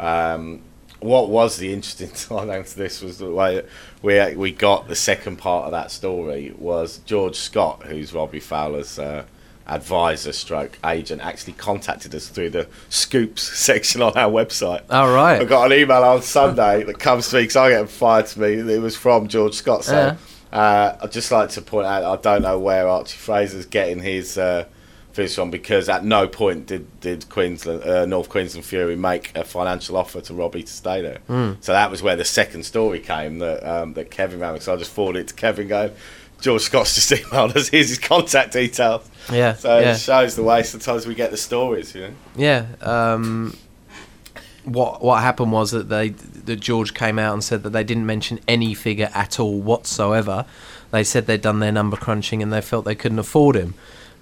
[0.00, 0.60] Um,
[1.04, 3.66] what was the interesting time to this was the way that
[4.02, 8.98] we we got the second part of that story was George Scott, who's Robbie Fowler's
[8.98, 9.24] uh,
[9.66, 14.82] advisor, stroke agent, actually contacted us through the scoops section on our website.
[14.90, 15.40] All right.
[15.40, 18.40] I got an email on Sunday that comes to me because I get fired to
[18.40, 18.74] me.
[18.74, 19.84] It was from George Scott.
[19.84, 20.16] So
[20.52, 20.58] Yeah.
[20.58, 24.36] uh, I'd just like to point out I don't know where Archie Fraser's getting his
[24.38, 24.64] uh,
[25.14, 29.44] figures from because at no point did, did Queensland, uh, North Queensland Fury make a
[29.44, 31.18] financial offer to Robbie to stay there.
[31.26, 31.52] Hmm.
[31.60, 34.58] So that was where the second story came that um, that Kevin ran.
[34.60, 35.92] So I just forwarded it to Kevin going,
[36.40, 37.68] George Scott's just emailed us.
[37.68, 39.08] Here's his contact details.
[39.32, 39.94] Yeah, So yeah.
[39.94, 42.14] it shows the way sometimes we get the stories, you know.
[42.36, 42.66] Yeah.
[42.82, 43.56] Um,
[44.64, 48.06] what what happened was that they that George came out and said that they didn't
[48.06, 50.46] mention any figure at all whatsoever.
[50.90, 53.74] They said they'd done their number crunching and they felt they couldn't afford him,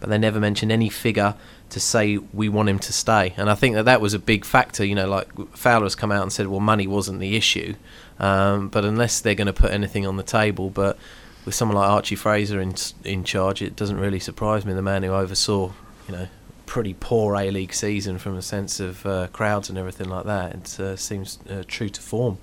[0.03, 1.37] but they never mentioned any figure
[1.71, 3.33] to say we want him to stay.
[3.37, 4.85] And I think that that was a big factor.
[4.85, 7.77] You know, like Fowler's come out and said, well, money wasn't the issue,
[8.19, 10.99] um, but unless they're going to put anything on the table, but
[11.45, 14.73] with someone like Archie Fraser in in charge, it doesn't really surprise me.
[14.73, 15.71] The man who oversaw,
[16.09, 16.27] you know,
[16.67, 20.55] pretty poor A League season from a sense of uh, crowds and everything like that.
[20.55, 22.38] It uh, seems uh, true to form.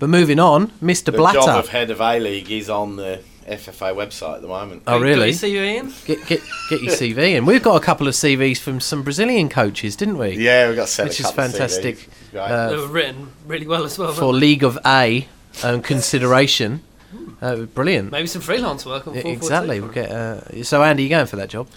[0.00, 1.04] But moving on, Mr.
[1.04, 1.38] The Blatter.
[1.38, 4.82] job of head of A League is on the FFA website at the moment.
[4.86, 5.32] Oh, really?
[5.32, 5.92] See you, Ian.
[6.04, 7.46] Get, get, get your CV in.
[7.46, 10.36] We've got a couple of CVs from some Brazilian coaches, didn't we?
[10.36, 11.96] Yeah, we got sent Which a is couple of fantastic.
[11.96, 12.08] CVs.
[12.34, 12.50] Right.
[12.50, 14.12] Uh, They were written really well as well.
[14.12, 14.32] For?
[14.32, 15.28] League of A
[15.62, 16.82] um, consideration.
[17.40, 18.10] Uh, brilliant.
[18.10, 19.80] Maybe some freelance work on Yeah, exactly.
[19.80, 21.68] We'll get, uh, so, Andy, you going for that job?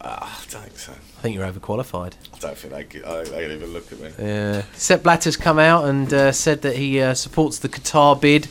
[0.00, 0.92] Ah, I don't think so.
[0.92, 2.12] I think you're overqualified.
[2.34, 4.10] I don't think they could, I don't think they'd even look at me.
[4.18, 4.62] Yeah.
[4.74, 8.48] Sepp Blatter's come out and uh, said that he uh, supports the Qatar bid,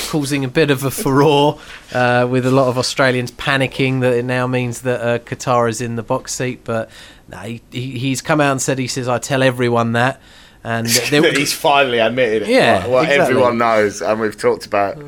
[0.00, 1.58] causing a bit of a furore
[1.92, 5.80] uh, with a lot of Australians panicking that it now means that uh, Qatar is
[5.80, 6.60] in the box seat.
[6.64, 6.90] But
[7.28, 10.20] no, he, he, he's come out and said he says I tell everyone that,
[10.64, 12.48] and there, He's finally admitted it.
[12.48, 13.30] Yeah, What, what exactly.
[13.36, 14.98] everyone knows, and we've talked about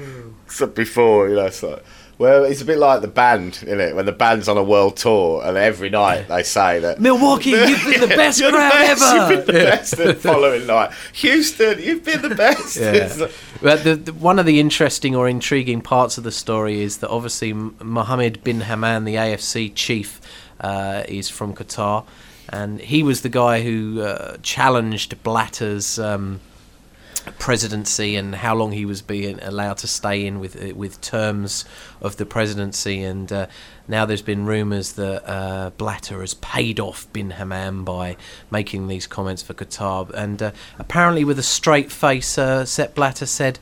[0.49, 1.85] so- before, you know, it's like,
[2.19, 3.95] well, it's a bit like the band, isn't it?
[3.95, 7.85] When the band's on a world tour, and every night they say that Milwaukee, you've
[7.85, 9.03] been the best You're crowd the best.
[9.03, 9.17] ever.
[9.35, 9.97] You've been the best.
[9.97, 12.77] The following night, Houston, you've been the best.
[12.77, 13.29] Yeah.
[13.63, 17.09] But the, the, one of the interesting or intriguing parts of the story is that
[17.09, 20.21] obviously Mohammed bin Hammam, the AFC chief,
[20.61, 22.05] uh, is from Qatar,
[22.49, 26.41] and he was the guy who uh, challenged Blatter's um,
[27.39, 31.65] presidency and how long he was being allowed to stay in with uh, with terms
[32.01, 33.03] of the presidency.
[33.03, 33.47] And uh,
[33.87, 38.17] now there's been rumours that uh, Blatter has paid off bin Hammam by
[38.51, 40.11] making these comments for Qatar.
[40.11, 43.59] And uh, apparently, with a straight face, uh, Sepp Blatter said.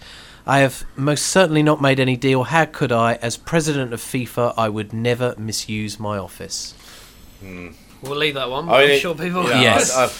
[0.48, 2.44] I have most certainly not made any deal.
[2.44, 3.14] How could I?
[3.14, 6.72] As president of FIFA, I would never misuse my office.
[8.02, 8.68] We'll leave that one.
[8.68, 9.44] I mean, I'm sure people.
[9.44, 9.94] you know, Yes.
[9.96, 10.10] I- I-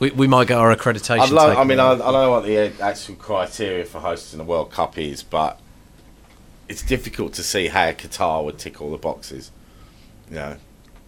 [0.00, 1.20] We, we might get our accreditation.
[1.20, 4.44] I'd love, I mean, I, I don't know what the actual criteria for hosting the
[4.44, 5.58] World Cup is, but
[6.68, 9.50] it's difficult to see how Qatar would tick all the boxes.
[10.30, 10.56] You know,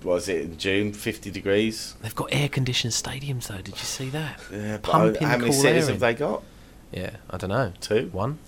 [0.03, 1.95] was it in June, 50 degrees?
[2.03, 3.59] They've got air-conditioned stadiums, though.
[3.59, 4.41] Did you see that?
[4.53, 6.43] Yeah, but Pumping how many cool cities have they got?
[6.91, 7.73] Yeah, I don't know.
[7.81, 8.09] Two?
[8.13, 8.39] One.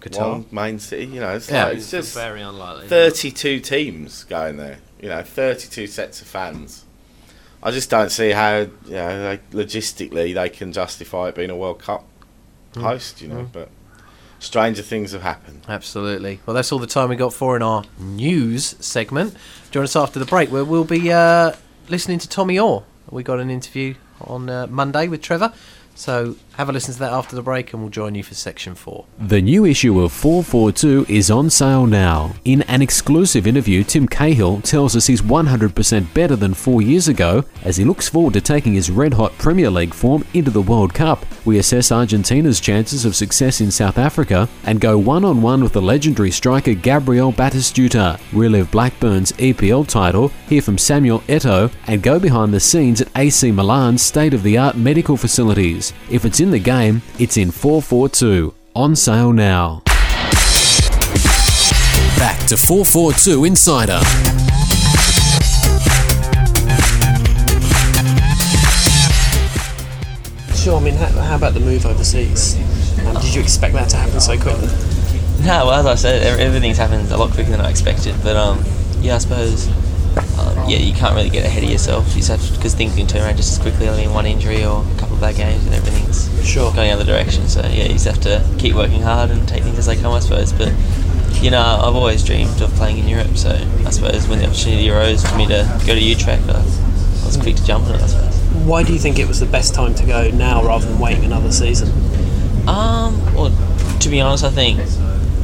[0.00, 0.30] Qatar.
[0.30, 1.64] One main city, you know, it's, Yeah.
[1.66, 2.88] like, it's just very unlikely.
[2.88, 6.84] 32 teams going there, you know, 32 sets of fans.
[7.66, 11.56] I just don't see how, you know, like, logistically they can justify it being a
[11.56, 12.04] World Cup
[12.74, 12.82] Hmm.
[12.82, 13.70] host, you know, but
[14.38, 15.62] stranger things have happened.
[15.68, 16.38] Absolutely.
[16.46, 19.34] Well, that's all the time we got for in our news segment.
[19.72, 21.52] Join us after the break, where we'll be uh,
[21.88, 22.84] listening to Tommy Oar.
[23.10, 25.52] We got an interview on uh, Monday with Trevor.
[25.96, 28.74] So have a listen to that after the break, and we'll join you for section
[28.74, 29.06] four.
[29.18, 32.34] The new issue of 442 is on sale now.
[32.44, 37.44] In an exclusive interview, Tim Cahill tells us he's 100% better than four years ago
[37.64, 40.92] as he looks forward to taking his red hot Premier League form into the World
[40.94, 41.24] Cup.
[41.44, 45.72] We assess Argentina's chances of success in South Africa and go one on one with
[45.72, 48.20] the legendary striker Gabriel Batistuta.
[48.32, 53.50] Relive Blackburn's EPL title, hear from Samuel Eto'o, and go behind the scenes at AC
[53.50, 55.85] Milan's state of the art medical facilities.
[56.10, 58.54] If it's in the game, it's in 442.
[58.74, 59.82] On sale now.
[62.18, 64.00] Back to 442 Insider.
[70.54, 70.78] Sure.
[70.78, 72.56] I mean, how, how about the move overseas?
[73.06, 74.66] Um, did you expect that to happen so quickly?
[75.44, 78.16] No, well, as I said, everything's happened a lot quicker than I expected.
[78.22, 78.64] But um,
[79.00, 79.68] yeah, I suppose
[80.16, 82.08] um, yeah, you can't really get ahead of yourself.
[82.08, 83.88] You just have because things can turn around just as quickly.
[83.88, 86.72] I mean, one injury or a couple of bad games and everything's Sure.
[86.72, 87.48] going the other direction.
[87.48, 90.12] So yeah, you just have to keep working hard and take things as they come,
[90.12, 90.52] I suppose.
[90.52, 90.72] But
[91.42, 93.36] you know, I've always dreamed of playing in Europe.
[93.36, 97.26] So I suppose when the opportunity arose for me to go to Utrecht, I, I
[97.26, 98.02] was quick to jump on it.
[98.02, 98.34] I suppose.
[98.64, 101.24] Why do you think it was the best time to go now rather than waiting
[101.24, 101.88] another season?
[102.68, 103.52] Um, well,
[104.00, 104.80] to be honest, I think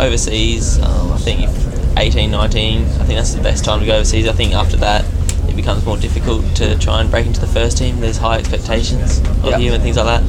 [0.00, 3.96] overseas, um, I think if 18, 19, I think that's the best time to go
[3.96, 4.26] overseas.
[4.28, 5.04] I think after that,
[5.52, 8.00] it becomes more difficult to try and break into the first team.
[8.00, 9.58] There's high expectations of Yeah.
[9.58, 10.22] you and things like that.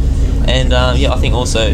[0.50, 1.72] And um, yeah, I think also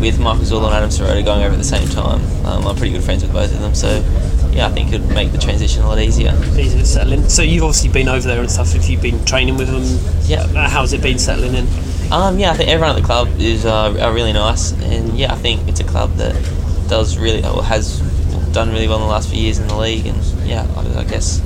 [0.00, 2.92] with Michael Zullo and Adam Sarota going over at the same time, um, I'm pretty
[2.92, 3.74] good friends with both of them.
[3.74, 3.88] So
[4.52, 6.30] yeah, I think it would make the transition a lot easier.
[6.84, 7.28] Settle in.
[7.28, 8.72] So you've obviously been over there and stuff.
[8.72, 9.82] Have you been training with them?
[10.28, 10.42] Yeah.
[10.56, 11.66] Uh, How's it been settling in?
[12.12, 15.32] Um, yeah, I think everyone at the club is uh, are really nice, and yeah,
[15.32, 16.34] I think it's a club that
[16.88, 18.00] does really or has
[18.52, 21.04] done really well in the last few years in the league, and yeah, I, I
[21.04, 21.40] guess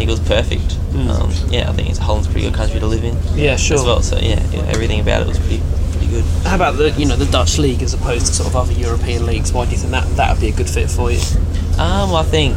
[0.00, 0.62] think it was perfect.
[0.96, 1.08] Mm.
[1.10, 3.76] Um, yeah, I think it's Holland's a pretty good country to live in Yeah, sure.
[3.76, 4.02] as well.
[4.02, 5.60] So yeah, yeah, everything about it was pretty
[5.92, 6.24] pretty good.
[6.44, 9.26] How about the you know the Dutch league as opposed to sort of other European
[9.26, 9.52] leagues?
[9.52, 11.20] Why do you think that that would be a good fit for you?
[11.78, 12.56] Um, well, I think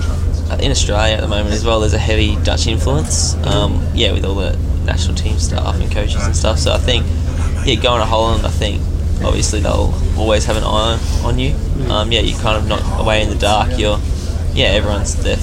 [0.52, 3.36] uh, in Australia at the moment as well, there's a heavy Dutch influence.
[3.46, 6.60] Um, yeah, with all the national team staff and coaches and stuff.
[6.60, 7.06] So I think,
[7.66, 8.82] yeah, going to Holland, I think
[9.24, 11.56] obviously they'll always have an eye on you.
[11.90, 13.78] Um, yeah, you're kind of not away in the dark.
[13.78, 13.98] You're,
[14.54, 15.38] yeah, everyone's they're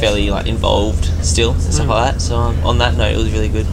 [0.00, 2.20] fairly like involved still and stuff like that.
[2.20, 3.66] So um, on that note, it was really good.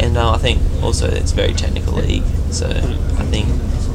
[0.00, 2.24] And uh, I think also it's a very technical league.
[2.50, 3.46] So I think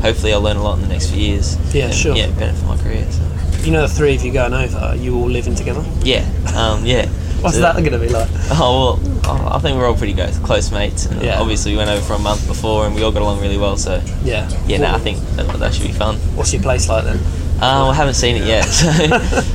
[0.02, 1.58] hopefully I'll learn a lot in the next few years.
[1.76, 2.16] Yeah, and, sure.
[2.16, 3.06] Yeah, benefit my career.
[3.12, 3.24] So.
[3.66, 5.84] You know, the three of you going over, are you all living together?
[6.02, 6.26] Yeah,
[6.56, 7.08] um, yeah.
[7.42, 8.30] What's So- that going to be like?
[8.52, 11.06] Oh well, oh, I think we're all pretty close, close mates.
[11.06, 11.40] And Yeah.
[11.40, 13.76] Obviously, we went over for a month before, and we all got along really well.
[13.78, 14.50] So Yeah.
[14.68, 16.16] yeah, no, I think that, that should be fun.
[16.36, 17.20] What's your place like then?
[17.62, 18.90] Uh, I haven't seen it yet, so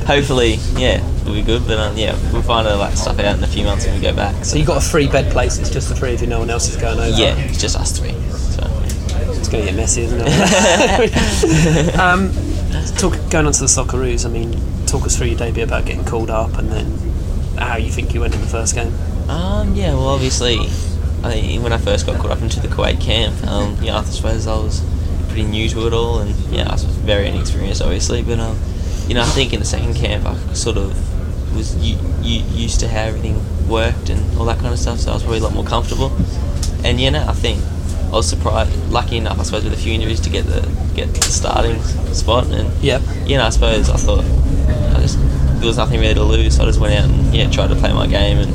[0.05, 1.65] hopefully, yeah, it'll be good.
[1.65, 4.01] But um, yeah, we'll find out like stuff out in a few months when we
[4.01, 4.45] go back.
[4.45, 5.57] So you got a three bed place.
[5.57, 6.27] It's just the three of you.
[6.27, 7.19] No one else is going over.
[7.19, 8.13] yeah, it's just us three.
[8.31, 8.63] So
[9.33, 11.95] It's going to get messy, isn't it?
[11.99, 12.31] um,
[12.97, 14.53] talk, going on to the Socceroos, I mean,
[14.85, 18.21] talk us through your debut about getting called up and then how you think you
[18.21, 18.93] went in the first game.
[19.29, 20.59] Um, yeah, well, obviously,
[21.23, 24.45] I when I first got called up into the Kuwait camp, um, yeah, I suppose
[24.45, 24.81] I was
[25.35, 28.21] pretty new to it all, and yeah, I was very inexperienced, obviously.
[28.21, 28.57] But um,
[29.07, 30.95] you know, I think in the second camp, I sort of
[31.53, 33.35] was u- u- used to how everything
[33.67, 36.15] worked and all that kind of stuff, so I was probably a lot more comfortable.
[36.85, 37.61] And yeah, no, I think
[38.07, 40.61] I was surprised, lucky enough, I suppose, with a few injuries to get the
[40.95, 41.81] get the starting
[42.13, 44.23] spot, and yeah, you know, I suppose I thought
[44.95, 45.19] I just
[45.59, 47.75] there was nothing really to lose, so I just went out and yeah, tried to
[47.75, 48.53] play my game, and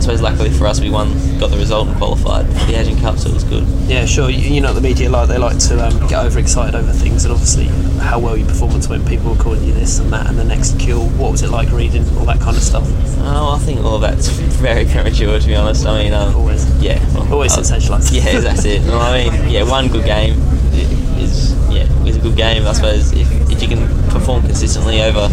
[0.00, 2.98] I suppose luckily for us, we won, got the result and qualified for the Asian
[3.00, 3.68] Cup, so it was good.
[3.86, 4.30] Yeah, sure.
[4.30, 5.28] You, you know the media like.
[5.28, 7.66] They like to um, get overexcited over things, and obviously
[7.98, 9.06] how well your performance went.
[9.06, 11.06] People were calling you this and that, and the next kill.
[11.10, 12.84] What was it like reading all that kind of stuff?
[13.18, 15.84] Oh, I think all of that's very premature, to be honest.
[15.84, 16.64] I mean, um, Always.
[16.82, 18.10] yeah, well, Always uh, sensationalised.
[18.14, 18.80] Yeah, that's it.
[18.80, 20.40] Well, I mean, yeah, one good game
[21.18, 22.66] is yeah is a good game.
[22.66, 25.28] I suppose if, if you can perform consistently over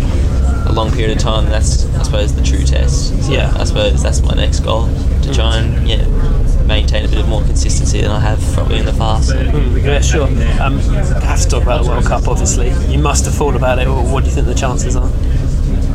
[0.70, 3.26] a long period of time, that's I suppose the true test.
[3.26, 3.54] So Yeah.
[3.56, 4.88] I suppose that's my next goal
[5.24, 6.06] to try and yeah
[6.66, 9.32] maintain a bit of more consistency than I have probably in the past.
[9.32, 10.28] Mm, yeah, sure.
[10.60, 12.28] Um, I have to talk about the World Cup.
[12.28, 13.88] Obviously, you must have thought about it.
[13.88, 15.10] What do you think the chances are?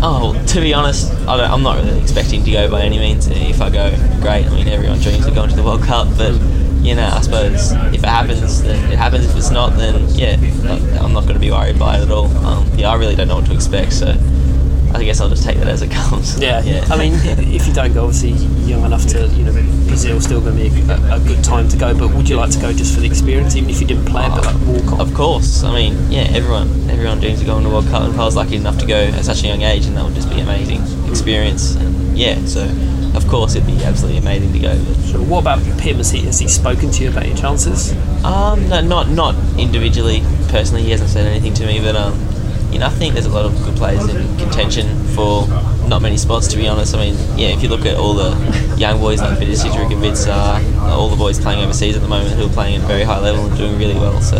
[0.04, 3.28] Oh, to be honest, I don't, I'm not really expecting to go by any means.
[3.28, 4.46] If I go, great.
[4.46, 6.32] I mean, everyone dreams of going to the World Cup, but
[6.82, 9.26] you know, I suppose if it happens, then it happens.
[9.26, 10.34] If it's not, then yeah,
[11.04, 12.26] I'm not going to be worried by it at all.
[12.46, 14.06] Um, yeah, I really don't know what to expect, so
[14.94, 16.38] I guess I'll just take that as it comes.
[16.38, 16.84] Yeah, yeah.
[16.90, 18.32] I mean, if you don't go, obviously
[18.68, 19.52] young enough to, you know,
[19.86, 21.96] Brazil's still going to be a, a good time to go.
[21.96, 24.26] But would you like to go just for the experience, even if you didn't play
[24.26, 25.00] it, but like walk on?
[25.00, 25.64] Of course.
[25.64, 28.24] I mean, yeah, everyone everyone dreams of going to the World Cup, and if I
[28.24, 30.40] was lucky enough to go at such a young age, and that would just be
[30.40, 31.74] amazing experience.
[31.76, 32.68] And yeah, so
[33.14, 34.74] of course it'd be absolutely amazing to go.
[35.10, 35.22] Sure.
[35.22, 35.96] What about him?
[35.96, 37.92] Has he has he spoken to you about your chances?
[38.24, 40.82] Um, no, not not individually, personally.
[40.82, 42.14] He hasn't said anything to me, but um,
[42.72, 45.46] you know, I think there's a lot of good players in contention for
[45.88, 46.48] not many spots.
[46.48, 48.30] To be honest, I mean, yeah, if you look at all the
[48.78, 52.52] young boys like Vidosic, Rukavytsya, all the boys playing overseas at the moment who are
[52.52, 54.20] playing at a very high level and doing really well.
[54.20, 54.38] So,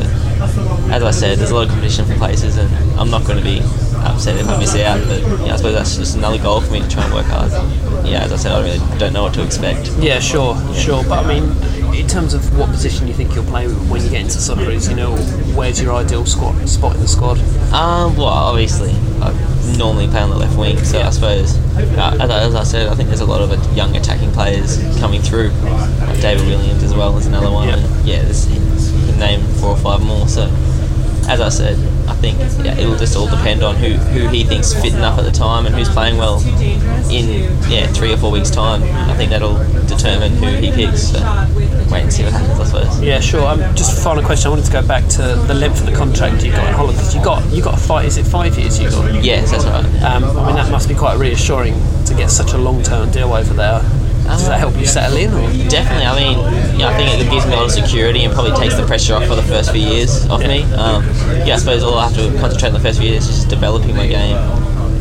[0.91, 3.45] as I said, there's a lot of competition for places, and I'm not going to
[3.45, 3.61] be
[3.97, 5.07] upset if I miss out.
[5.07, 7.53] But yeah, I suppose that's just another goal for me to try and work hard.
[8.07, 9.91] Yeah, as I said, I really don't know what to expect.
[9.99, 11.05] Yeah, sure, sure.
[11.05, 11.45] But I mean,
[11.95, 14.97] in terms of what position you think you'll play when you get into Socceroos, you
[14.97, 15.16] know,
[15.55, 17.38] where's your ideal squad spot in the squad?
[17.72, 18.90] Um, well, obviously,
[19.20, 19.32] I
[19.76, 23.09] normally play on the left wing, so I suppose, uh, as, I, said, I think
[23.09, 25.51] there's a lot of young attacking players coming through.
[25.51, 27.76] Like David Williams as well is another one, Yeah.
[27.76, 30.26] and yeah, there's, you can name four or five more.
[30.28, 30.47] So,
[31.29, 34.73] as I said, I think yeah, it'll just all depend on who, who he thinks
[34.75, 36.41] fit enough at the time and who's playing well
[37.11, 38.83] in yeah three or four weeks time.
[38.83, 41.09] I think that'll determine who he picks.
[41.12, 41.18] So
[41.91, 43.01] wait and see what happens, I suppose.
[43.01, 43.47] Yeah, sure.
[43.47, 44.49] Um, just a final question.
[44.49, 46.99] I wanted to go back to the length of the contract you got in Holland
[46.99, 48.07] because you got you got a fight.
[48.07, 49.23] Is it five years you got?
[49.23, 49.85] Yes, that's right.
[50.03, 51.75] Um, I mean, that must be quite reassuring
[52.07, 53.81] to get such a long-term deal over there.
[54.39, 55.30] Does that help you settle in?
[55.33, 55.68] Or?
[55.68, 56.07] Definitely.
[56.07, 58.76] I mean, yeah, I think it gives me a lot of security and probably takes
[58.76, 60.62] the pressure off for the first few years off me.
[60.74, 61.05] Um,
[61.47, 63.49] yeah, I suppose all I have to concentrate on the first few years is just
[63.49, 64.37] developing my game.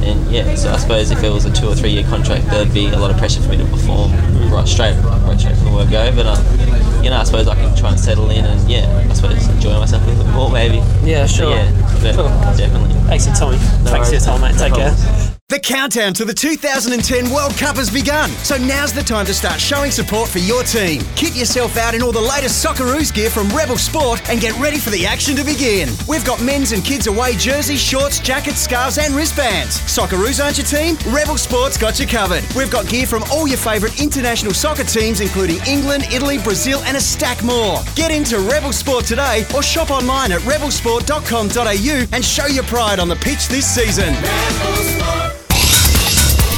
[0.04, 2.74] And yeah, so I suppose if it was a two or three year contract, there'd
[2.74, 4.12] be a lot of pressure for me to perform
[4.52, 6.12] right straight, right straight from the word go.
[6.16, 9.14] But um, you know, I suppose I can try and settle in and yeah, I
[9.14, 10.78] suppose enjoy myself a little bit more maybe.
[11.04, 11.52] Yeah, But sure.
[11.52, 11.72] yeah,
[12.02, 12.28] but Cool.
[12.58, 12.94] definitely.
[13.08, 13.60] Thanks for your time.
[13.86, 14.56] Thanks for your time, mate.
[14.56, 15.31] No Take care.
[15.52, 19.60] The countdown to the 2010 World Cup has begun, so now's the time to start
[19.60, 21.02] showing support for your team.
[21.18, 24.80] Kit yourself out in all the latest Socceroos gear from Rebel Sport and get ready
[24.80, 25.90] for the action to begin.
[26.08, 29.82] We've got men's and kids away jerseys, shorts, jackets, scarves, and wristbands.
[29.82, 30.96] Socceroos aren't your team?
[31.14, 32.46] Rebel Sport's got you covered.
[32.56, 36.96] We've got gear from all your favourite international soccer teams, including England, Italy, Brazil, and
[36.96, 37.84] a stack more.
[37.96, 43.10] Get into Rebel Sport today or shop online at rebelsport.com.au and show your pride on
[43.10, 44.16] the pitch this season.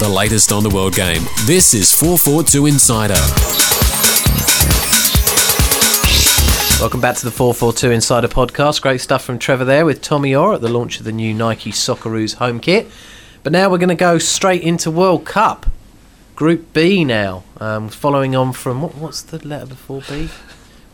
[0.04, 1.22] The latest on the world game.
[1.46, 3.14] This is 442 Insider.
[6.82, 8.82] Welcome back to the 442 Insider Podcast.
[8.82, 11.72] Great stuff from Trevor there with Tommy Oar at the launch of the new Nike
[11.72, 12.92] Socceroos home kit.
[13.44, 15.68] But now we're going to go straight into World Cup.
[16.36, 17.46] Group B now.
[17.62, 20.28] Um, following on from, what, what's the letter before B?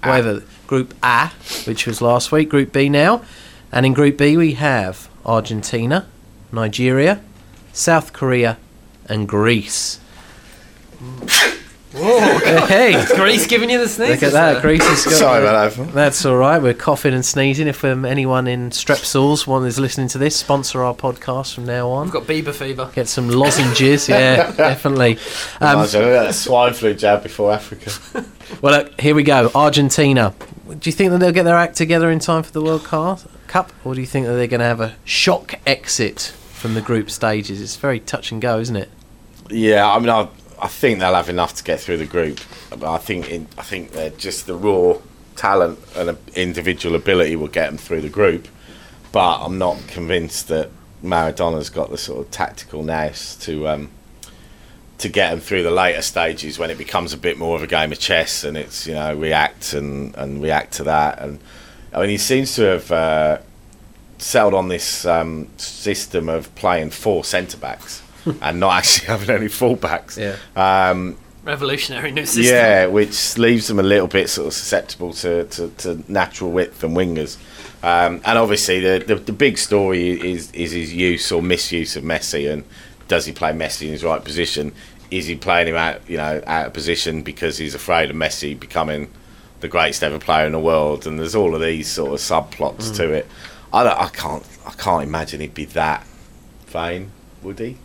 [0.03, 0.43] Whatever.
[0.67, 1.29] Group A,
[1.65, 2.49] which was last week.
[2.49, 3.23] Group B now.
[3.71, 6.05] And in Group B we have Argentina,
[6.51, 7.23] Nigeria,
[7.73, 8.59] South Korea,
[9.09, 9.99] and Greece.
[11.91, 12.19] Whoa,
[12.67, 14.09] hey, Greece giving you the sneeze.
[14.09, 14.51] look at that.
[14.53, 14.61] there.
[14.61, 15.93] Greece has got Sorry the- about that.
[15.93, 16.61] that's all right.
[16.61, 17.67] We're coughing and sneezing.
[17.67, 21.89] If um, anyone in Strepsils one is listening to this, sponsor our podcast from now
[21.89, 22.07] on.
[22.07, 22.91] I've got Bieber fever.
[22.93, 24.07] Get some lozenges.
[24.07, 25.17] yeah, definitely.
[25.59, 27.91] Um, Imagine that swine flu jab before Africa.
[28.61, 29.49] well, look, here we go.
[29.55, 30.35] Argentina.
[30.67, 33.71] Do you think that they'll get their act together in time for the World Cup,
[33.83, 36.21] or do you think that they're going to have a shock exit
[36.53, 37.59] from the group stages?
[37.59, 38.89] It's very touch and go, isn't it?
[39.49, 40.27] Yeah, I mean, I,
[40.61, 42.39] I think they'll have enough to get through the group.
[42.81, 44.99] I think in, I think they're just the raw
[45.35, 48.47] talent and individual ability will get them through the group.
[49.11, 50.69] But I'm not convinced that
[51.01, 53.89] Maradona's got the sort of tactical nous to um,
[54.99, 57.67] to get them through the later stages when it becomes a bit more of a
[57.67, 61.19] game of chess and it's you know react and, and react to that.
[61.19, 61.39] And
[61.93, 63.37] I mean, he seems to have uh,
[64.17, 68.03] settled on this um, system of playing four centre backs.
[68.41, 70.17] and not actually having any fullbacks.
[70.17, 70.35] Yeah.
[70.89, 72.43] Um, Revolutionary new system.
[72.53, 76.83] yeah, which leaves them a little bit sort of susceptible to, to, to natural width
[76.83, 77.37] and wingers.
[77.81, 82.03] Um, and obviously, the, the the big story is is his use or misuse of
[82.03, 82.65] Messi, and
[83.07, 84.73] does he play Messi in his right position?
[85.11, 88.59] Is he playing him out, you know, out of position because he's afraid of Messi
[88.59, 89.09] becoming
[89.61, 91.07] the greatest ever player in the world?
[91.07, 93.27] And there's all of these sort of subplots to it.
[93.73, 96.05] I don't, I can't, I can't imagine he'd be that
[96.67, 97.11] vain,
[97.41, 97.77] would he?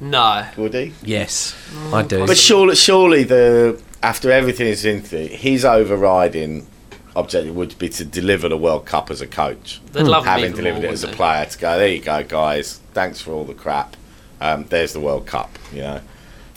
[0.00, 0.46] No.
[0.56, 0.92] Would he?
[1.02, 1.56] Yes,
[1.92, 2.26] I do.
[2.26, 6.66] But surely, surely the after everything is into his overriding
[7.16, 9.80] objective would be to deliver the World Cup as a coach.
[9.92, 11.78] They'd love having delivered more, it as a player to go.
[11.78, 12.78] There you go, guys.
[12.92, 13.96] Thanks for all the crap.
[14.40, 15.58] Um, there's the World Cup.
[15.72, 16.00] You know.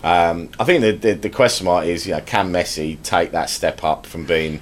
[0.04, 3.50] Um, I think the, the the question mark is, you know, can Messi take that
[3.50, 4.62] step up from being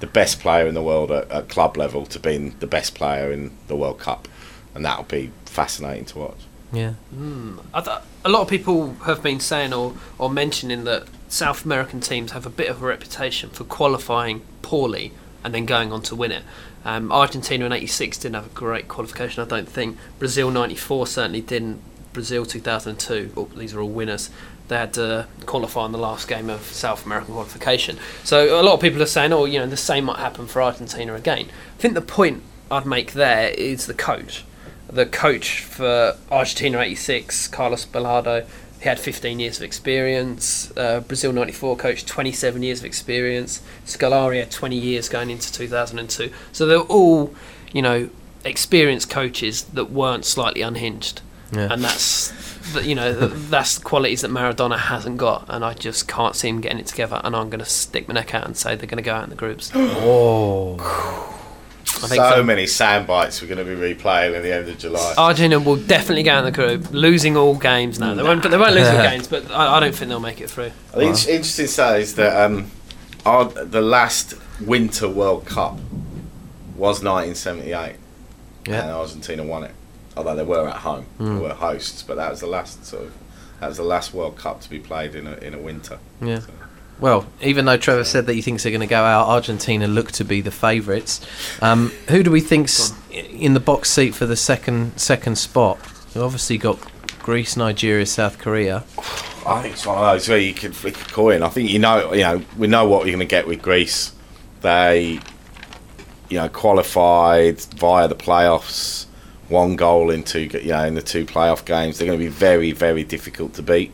[0.00, 3.30] the best player in the world at, at club level to being the best player
[3.30, 4.28] in the World Cup,
[4.74, 6.38] and that'll be fascinating to watch.
[6.72, 6.94] Yeah.
[7.74, 12.00] I th- a lot of people have been saying or, or mentioning that South American
[12.00, 15.12] teams have a bit of a reputation for qualifying poorly
[15.42, 16.42] and then going on to win it.
[16.84, 19.98] Um, Argentina in '86 didn't have a great qualification, I don't think.
[20.18, 21.80] Brazil '94 certainly didn't.
[22.12, 24.30] Brazil 2002, oh, these are all winners.
[24.66, 27.98] They had to qualify in the last game of South American qualification.
[28.24, 30.62] So a lot of people are saying, oh, you know, the same might happen for
[30.62, 31.46] Argentina again.
[31.46, 34.44] I think the point I'd make there is the coach
[34.90, 38.46] the coach for Argentina 86, Carlos Bilardo,
[38.80, 40.72] he had 15 years of experience.
[40.76, 43.62] Uh, Brazil 94 coach, 27 years of experience.
[43.84, 46.32] Scolari had 20 years going into 2002.
[46.52, 47.34] So they're all,
[47.72, 48.08] you know,
[48.44, 51.20] experienced coaches that weren't slightly unhinged.
[51.52, 51.68] Yeah.
[51.70, 52.32] And that's,
[52.72, 55.44] the, you know, th- that's the qualities that Maradona hasn't got.
[55.48, 57.20] And I just can't see him getting it together.
[57.22, 59.24] And I'm going to stick my neck out and say they're going to go out
[59.24, 59.70] in the groups.
[60.02, 61.36] Oh.
[61.96, 62.42] I think so so.
[62.42, 65.14] many sound bites we're going to be replaying at the end of July.
[65.18, 67.98] Argentina will definitely go in the group, losing all games.
[67.98, 68.42] No, they won't.
[68.42, 70.72] They won't lose all games, but I, I don't think they'll make it through.
[70.94, 72.70] I think it's interesting to say is that um,
[73.26, 75.78] our, the last Winter World Cup
[76.76, 77.96] was 1978.
[78.66, 78.82] Yeah.
[78.82, 79.74] and Argentina won it.
[80.16, 81.36] Although they were at home, Mm.
[81.38, 83.12] they were hosts, but that was the last sort of
[83.58, 85.98] that was the last World Cup to be played in a in a winter.
[86.20, 86.40] Yeah.
[86.40, 86.52] So-
[87.00, 90.12] Well, even though Trevor said that he thinks they're going to go out, Argentina look
[90.12, 91.26] to be the favourites.
[91.62, 95.78] Um, who do we think's in the box seat for the second second spot?
[96.14, 96.78] We've obviously got
[97.20, 98.84] Greece, Nigeria, South Korea.
[99.46, 101.42] I think it's one of those where you can flick a coin.
[101.42, 104.12] I think you know, you know, we know what we're going to get with Greece.
[104.60, 105.20] They,
[106.28, 109.06] you know, qualified via the playoffs,
[109.48, 111.98] one goal into you know in the two playoff games.
[111.98, 113.92] They're going to be very, very difficult to beat.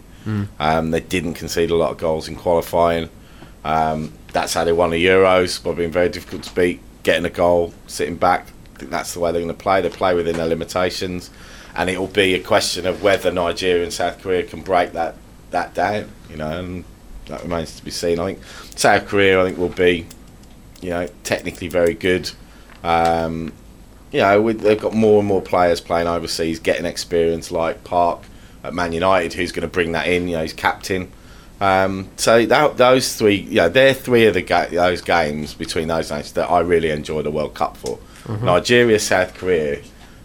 [0.59, 3.09] Um, they didn't concede a lot of goals in qualifying.
[3.65, 7.31] Um, that's how they won the Euros by being very difficult to beat, getting a
[7.31, 8.47] goal, sitting back.
[8.75, 9.81] I think that's the way they're going to play.
[9.81, 11.31] They play within their limitations,
[11.75, 15.15] and it will be a question of whether Nigeria and South Korea can break that
[15.51, 16.11] that down.
[16.29, 16.85] You know, and
[17.27, 18.19] that remains to be seen.
[18.19, 18.45] I think
[18.77, 20.07] South Korea, I think, will be,
[20.81, 22.31] you know, technically very good.
[22.85, 23.53] Um,
[24.13, 28.23] you know, they've got more and more players playing overseas, getting experience like Park
[28.67, 30.29] at Man United, who's going to bring that in.
[30.29, 31.11] You know, he's captain.
[31.61, 36.11] Um, so that, those three, yeah, they're three of the ga- those games between those
[36.11, 37.99] nations that I really enjoy the World Cup for.
[38.45, 39.81] Nigeria, South Korea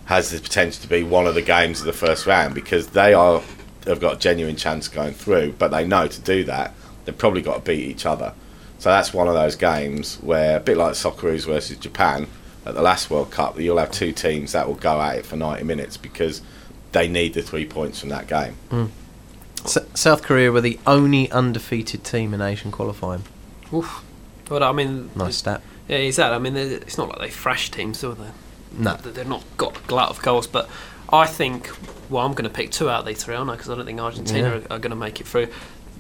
[0.06, 3.14] has the potential to be one of the games of the first round because they
[3.14, 3.42] are
[3.86, 6.74] have got a genuine chance of going through, but they know to do that
[7.06, 8.34] they've probably got to beat each other.
[8.80, 12.28] So that's one of those games where a bit like Socceroos versus Japan
[12.66, 15.36] at the last World Cup, you'll have two teams that will go at it for
[15.36, 16.42] 90 minutes because
[16.92, 18.54] they need the three points from that game.
[18.70, 18.86] Hmm.
[19.66, 23.24] S- South Korea were the only undefeated team in Asian qualifying.
[23.74, 24.04] Oof.
[24.50, 25.62] But I mean, Nice stat.
[25.88, 26.36] yeah, exactly.
[26.36, 28.32] I mean, it's not like they thrash teams, do they?
[28.84, 28.96] No.
[28.96, 30.70] They- They've not got a glut of goals, but
[31.14, 31.70] I think,
[32.10, 33.54] well, I'm going to pick two out of these three, aren't I?
[33.54, 34.56] Because I don't think Argentina Yeah.
[34.56, 35.48] are, are going to make it through.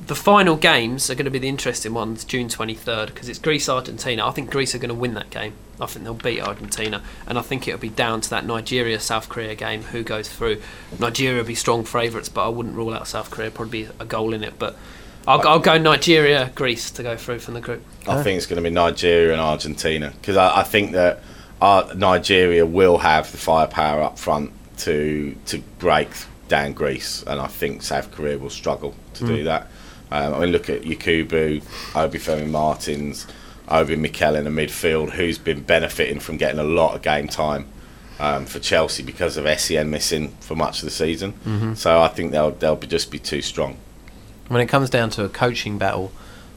[0.07, 3.69] The final games are going to be the interesting ones, June 23rd, because it's Greece
[3.69, 4.27] Argentina.
[4.27, 5.53] I think Greece are going to win that game.
[5.79, 9.29] I think they'll beat Argentina, and I think it'll be down to that Nigeria South
[9.29, 10.61] Korea game who goes through.
[10.99, 13.51] Nigeria will be strong favourites, but I wouldn't rule out South Korea.
[13.51, 14.75] Probably be a goal in it, but
[15.27, 17.83] I'll, I'll go Nigeria Greece to go through from the group.
[18.07, 21.21] I think it's going to be Nigeria and Argentina because I, I think that
[21.61, 26.09] uh, Nigeria will have the firepower up front to to break
[26.47, 29.67] down Greece, and I think South Korea will struggle to do that.
[30.11, 33.25] Um, I mean, look at Yakubu, Obafemi Martins,
[33.69, 37.67] Obi Mikel in the midfield, who's been benefiting from getting a lot of game time.
[38.19, 42.31] Um, for Chelsea because of Essien missing for much of the season, so I think
[42.31, 43.77] they'll they'll be, just be too strong.
[44.47, 46.11] When it comes down to a coaching battle,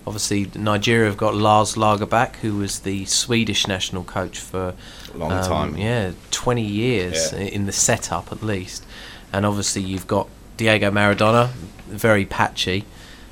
[0.07, 4.75] obviously Nigeria have got Lars Lagerbäck, who was the Swedish national coach for
[5.15, 5.77] a Long um, time.
[5.79, 7.39] yeah, twenty years Yeah.
[7.39, 8.85] in the setup at least.
[9.33, 10.29] And obviously you've got
[10.59, 11.49] Diego Maradona,
[11.89, 12.85] very patchy,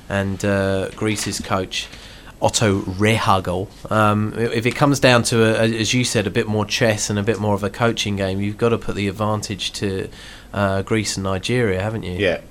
[0.09, 1.87] and uh, Greece's coach.
[2.41, 3.69] Otto Rehagel.
[3.89, 7.09] Um, if it comes down to, a, a- as you said, a bit more chess
[7.09, 10.09] and a bit more of a coaching game, you've got to put the advantage to
[10.53, 12.13] uh, Greece and Nigeria, haven't you?
[12.19, 12.41] Yeah,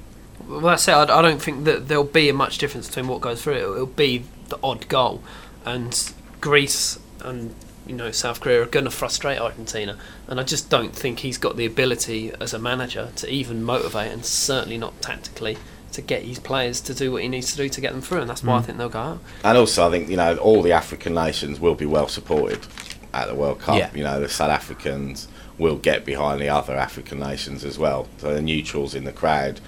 [0.49, 0.93] Well, that's it.
[0.93, 3.57] I, I don't think that there'll be a much difference between what goes through.
[3.57, 5.23] It'll, it'll be the odd goal,
[5.67, 7.55] and Greece and
[7.87, 11.37] you know South Korea are going to frustrate Argentina, and I just don't think he's
[11.37, 15.59] got the ability as a manager to even motivate, and certainly not tactically
[15.93, 18.21] to get his players to do what he needs to do to get them through,
[18.21, 19.19] and that's why I think they'll go out.
[19.45, 22.61] And also, I think you know all the African nations will be well supported
[23.15, 23.79] at the World Cup.
[23.79, 23.91] Yeah.
[23.95, 25.29] You know, the South Africans
[25.59, 28.09] will get behind the other African nations as well.
[28.19, 29.61] So the neutrals in the crowd,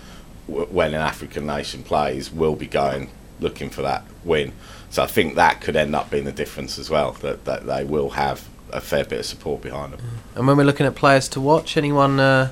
[0.48, 3.10] w- when an African nation plays, will be going
[3.40, 4.52] looking for that win.
[4.90, 7.12] So I think that could end up being the difference as well.
[7.12, 10.00] That that they will have a fair bit of support behind them.
[10.34, 12.50] And when we're looking at players to watch, anyone uh,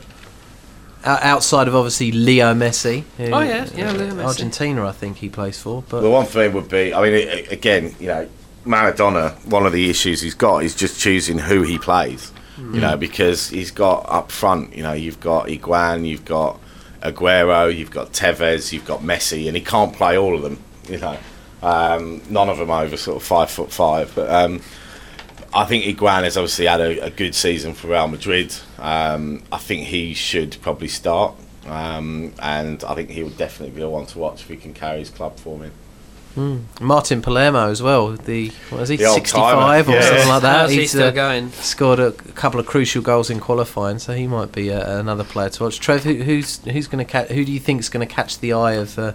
[1.05, 3.05] outside of obviously Leo Messi?
[3.19, 4.25] who- Oh, yeah, yeah, Leo Messi.
[4.27, 5.83] Argentina, I think he plays for.
[5.89, 8.27] But The one thing would be, I mean, i- i- again, you know,
[8.67, 9.33] Maradona.
[9.47, 12.31] One of the issues he's got is just choosing who he plays.
[12.59, 14.77] You know, because he's got up front.
[14.77, 16.61] You know, you've got Higuaín, you've got
[17.03, 20.59] Aguero, you've got Tevez, you've got Messi, and he can't play all of them.
[20.89, 21.17] You know,
[21.63, 24.13] um, none of them over sort of five foot five.
[24.15, 24.61] But um,
[25.55, 28.55] I think Higuaín has obviously had a, a good season for Real Madrid.
[28.79, 31.35] Um, I think he should probably start,
[31.67, 34.73] um, and I think he would definitely be the one to watch if he can
[34.75, 35.71] carry his club for me.
[36.81, 38.13] Martin Palermo as well.
[38.13, 38.97] The what is he?
[38.97, 40.01] Sixty-five or Yeah.
[40.01, 40.61] something like that.
[40.61, 41.51] How's he He's, still uh, going?
[41.53, 45.51] scored a couple of crucial goals in qualifying, so he might be uh, another player
[45.51, 45.79] to watch.
[45.79, 47.29] Trev, who, who's who's going to catch?
[47.29, 49.13] Who do you think is going to catch the eye of uh,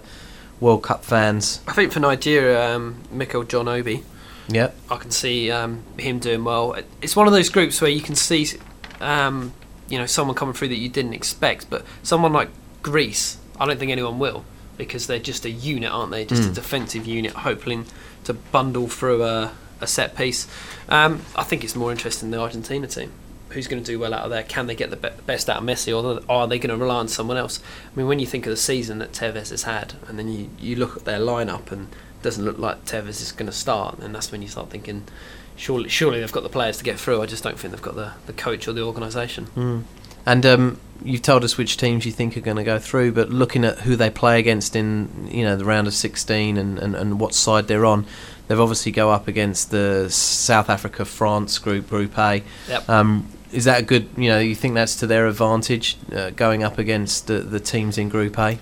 [0.60, 1.60] World Cup fans?
[1.66, 4.04] I think for Nigeria, um, Mikel John Obi.
[4.48, 4.76] Yep.
[4.90, 6.76] I can see um, him doing well.
[7.02, 8.46] It's one of those groups where you can see,
[9.00, 9.52] um,
[9.88, 12.48] you know, someone coming through that you didn't expect, but someone like
[12.82, 14.44] Greece, I don't think anyone will
[14.76, 16.24] because they're just a unit, aren't they?
[16.24, 17.84] Just a defensive unit, hoping
[18.24, 20.46] to bundle through a, a set piece.
[20.88, 23.10] Um, I think it's more interesting the Argentina team.
[23.50, 24.44] who's going to do well out of there?
[24.44, 26.96] Can they get the be- best out of Messi, or are they going to rely
[26.96, 27.60] on someone else?
[27.92, 30.50] I mean, when you think of the season that Tevez has had, and then you,
[30.60, 31.88] you look at their lineup and
[32.22, 35.04] doesn't look like Tevez is going to start, and that's when you start thinking,
[35.56, 37.22] surely, surely they've got the players to get through.
[37.22, 39.84] I just don't think they've got the, the coach or the organisation.
[40.26, 43.30] And um, you've told us which teams you think are going to go through, but
[43.30, 46.94] looking at who they play against in you know the round of 16 and, and,
[46.94, 48.04] and what side they're on,
[48.46, 52.42] they've obviously go up against the South Africa France group, Group A.
[52.68, 52.88] Yep.
[52.88, 54.08] Um, is that a good?
[54.16, 57.96] You know, you think that's to their advantage uh, going up against the, the teams
[57.96, 58.58] in Group A?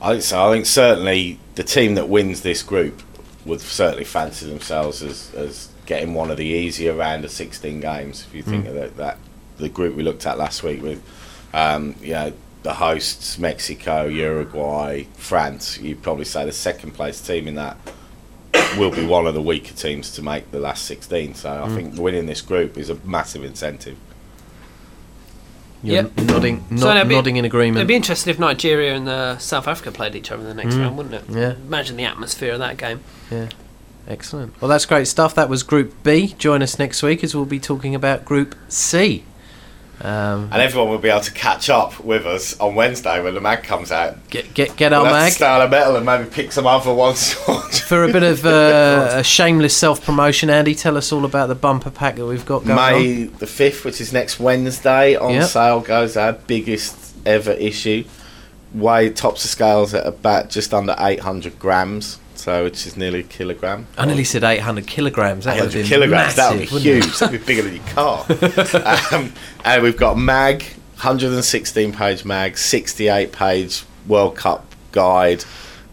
[0.00, 0.48] I think so.
[0.48, 3.02] I think certainly the team that wins this group
[3.44, 8.24] would certainly fancy themselves as, as getting one of the easier round of 16 games.
[8.28, 9.18] If you think of that, that
[9.58, 11.02] the group we looked at last week with,
[11.52, 12.32] um, you know,
[12.62, 17.76] the hosts Mexico, Uruguay, France, you'd probably say the second place team in that
[18.76, 21.34] will be one of the weaker teams to make the last 16.
[21.34, 23.96] So I think winning this group is a massive incentive.
[25.82, 26.18] You're Yep.
[26.26, 27.78] nodding, nod, it'd be- nodding in agreement.
[27.78, 30.74] It'd be interesting if Nigeria and uh, South Africa played each other in the next
[30.74, 30.80] Mm.
[30.80, 31.24] round, wouldn't it?
[31.30, 31.52] Yeah.
[31.66, 33.00] Imagine the atmosphere of that game.
[33.30, 33.46] Yeah.
[34.08, 34.52] Excellent.
[34.60, 35.34] Well, that's great stuff.
[35.34, 36.34] That was Group B.
[36.38, 39.22] Join us next week as we'll be talking about Group C.
[40.02, 43.40] Um, And everyone will be able to catch up with us on Wednesday when the
[43.40, 44.16] mag comes out.
[44.30, 46.94] get get get our We'll to mag on a metal and maybe pick some other
[46.94, 47.32] ones
[47.88, 50.48] for a bit of uh, a shameless self promotion.
[50.48, 53.84] Andy, tell us all about the bumper pack that we've got going May the 5th,
[53.84, 55.44] which is next Wednesday, on Yep.
[55.48, 56.96] sale goes our biggest
[57.26, 58.04] ever issue.
[58.72, 63.24] Weigh tops the scales at about just under 800 grams, so which is nearly a
[63.24, 63.86] kilogram.
[63.98, 65.44] I nearly said 800 kilograms.
[65.44, 67.04] That would 800 be kilograms, that would be massive, wouldn't it?
[67.04, 67.18] huge.
[67.18, 68.26] That would be bigger than your car.
[69.12, 69.32] um,
[69.64, 75.44] and we've got mag, 116 page mag, 68 page World Cup guide,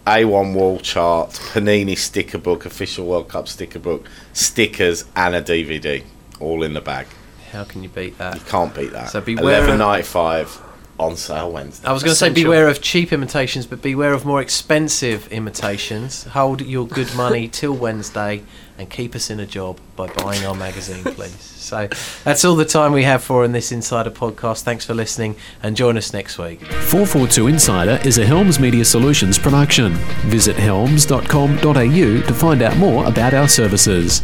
[0.06, 6.02] A1 wall chart, Panini sticker book, official World Cup sticker book, stickers, and a DVD,
[6.40, 7.06] all in the bag.
[7.52, 8.34] How can you beat that?
[8.34, 9.10] You can't beat that.
[9.10, 10.48] So beware- Eleven ninety five
[10.98, 11.86] on sale Wednesday.
[11.86, 16.24] I was going to say beware of cheap imitations, but beware of more expensive imitations.
[16.24, 18.42] Hold your good money till Wednesday
[18.78, 21.32] and keep us in a job by buying our magazine, please.
[21.40, 21.88] So
[22.24, 24.62] that's all the time we have for in this Insider podcast.
[24.62, 26.64] Thanks for listening and join us next week.
[26.64, 29.94] 442 Insider is a Helms Media Solutions production.
[30.26, 34.22] Visit helms.com.au to find out more about our services.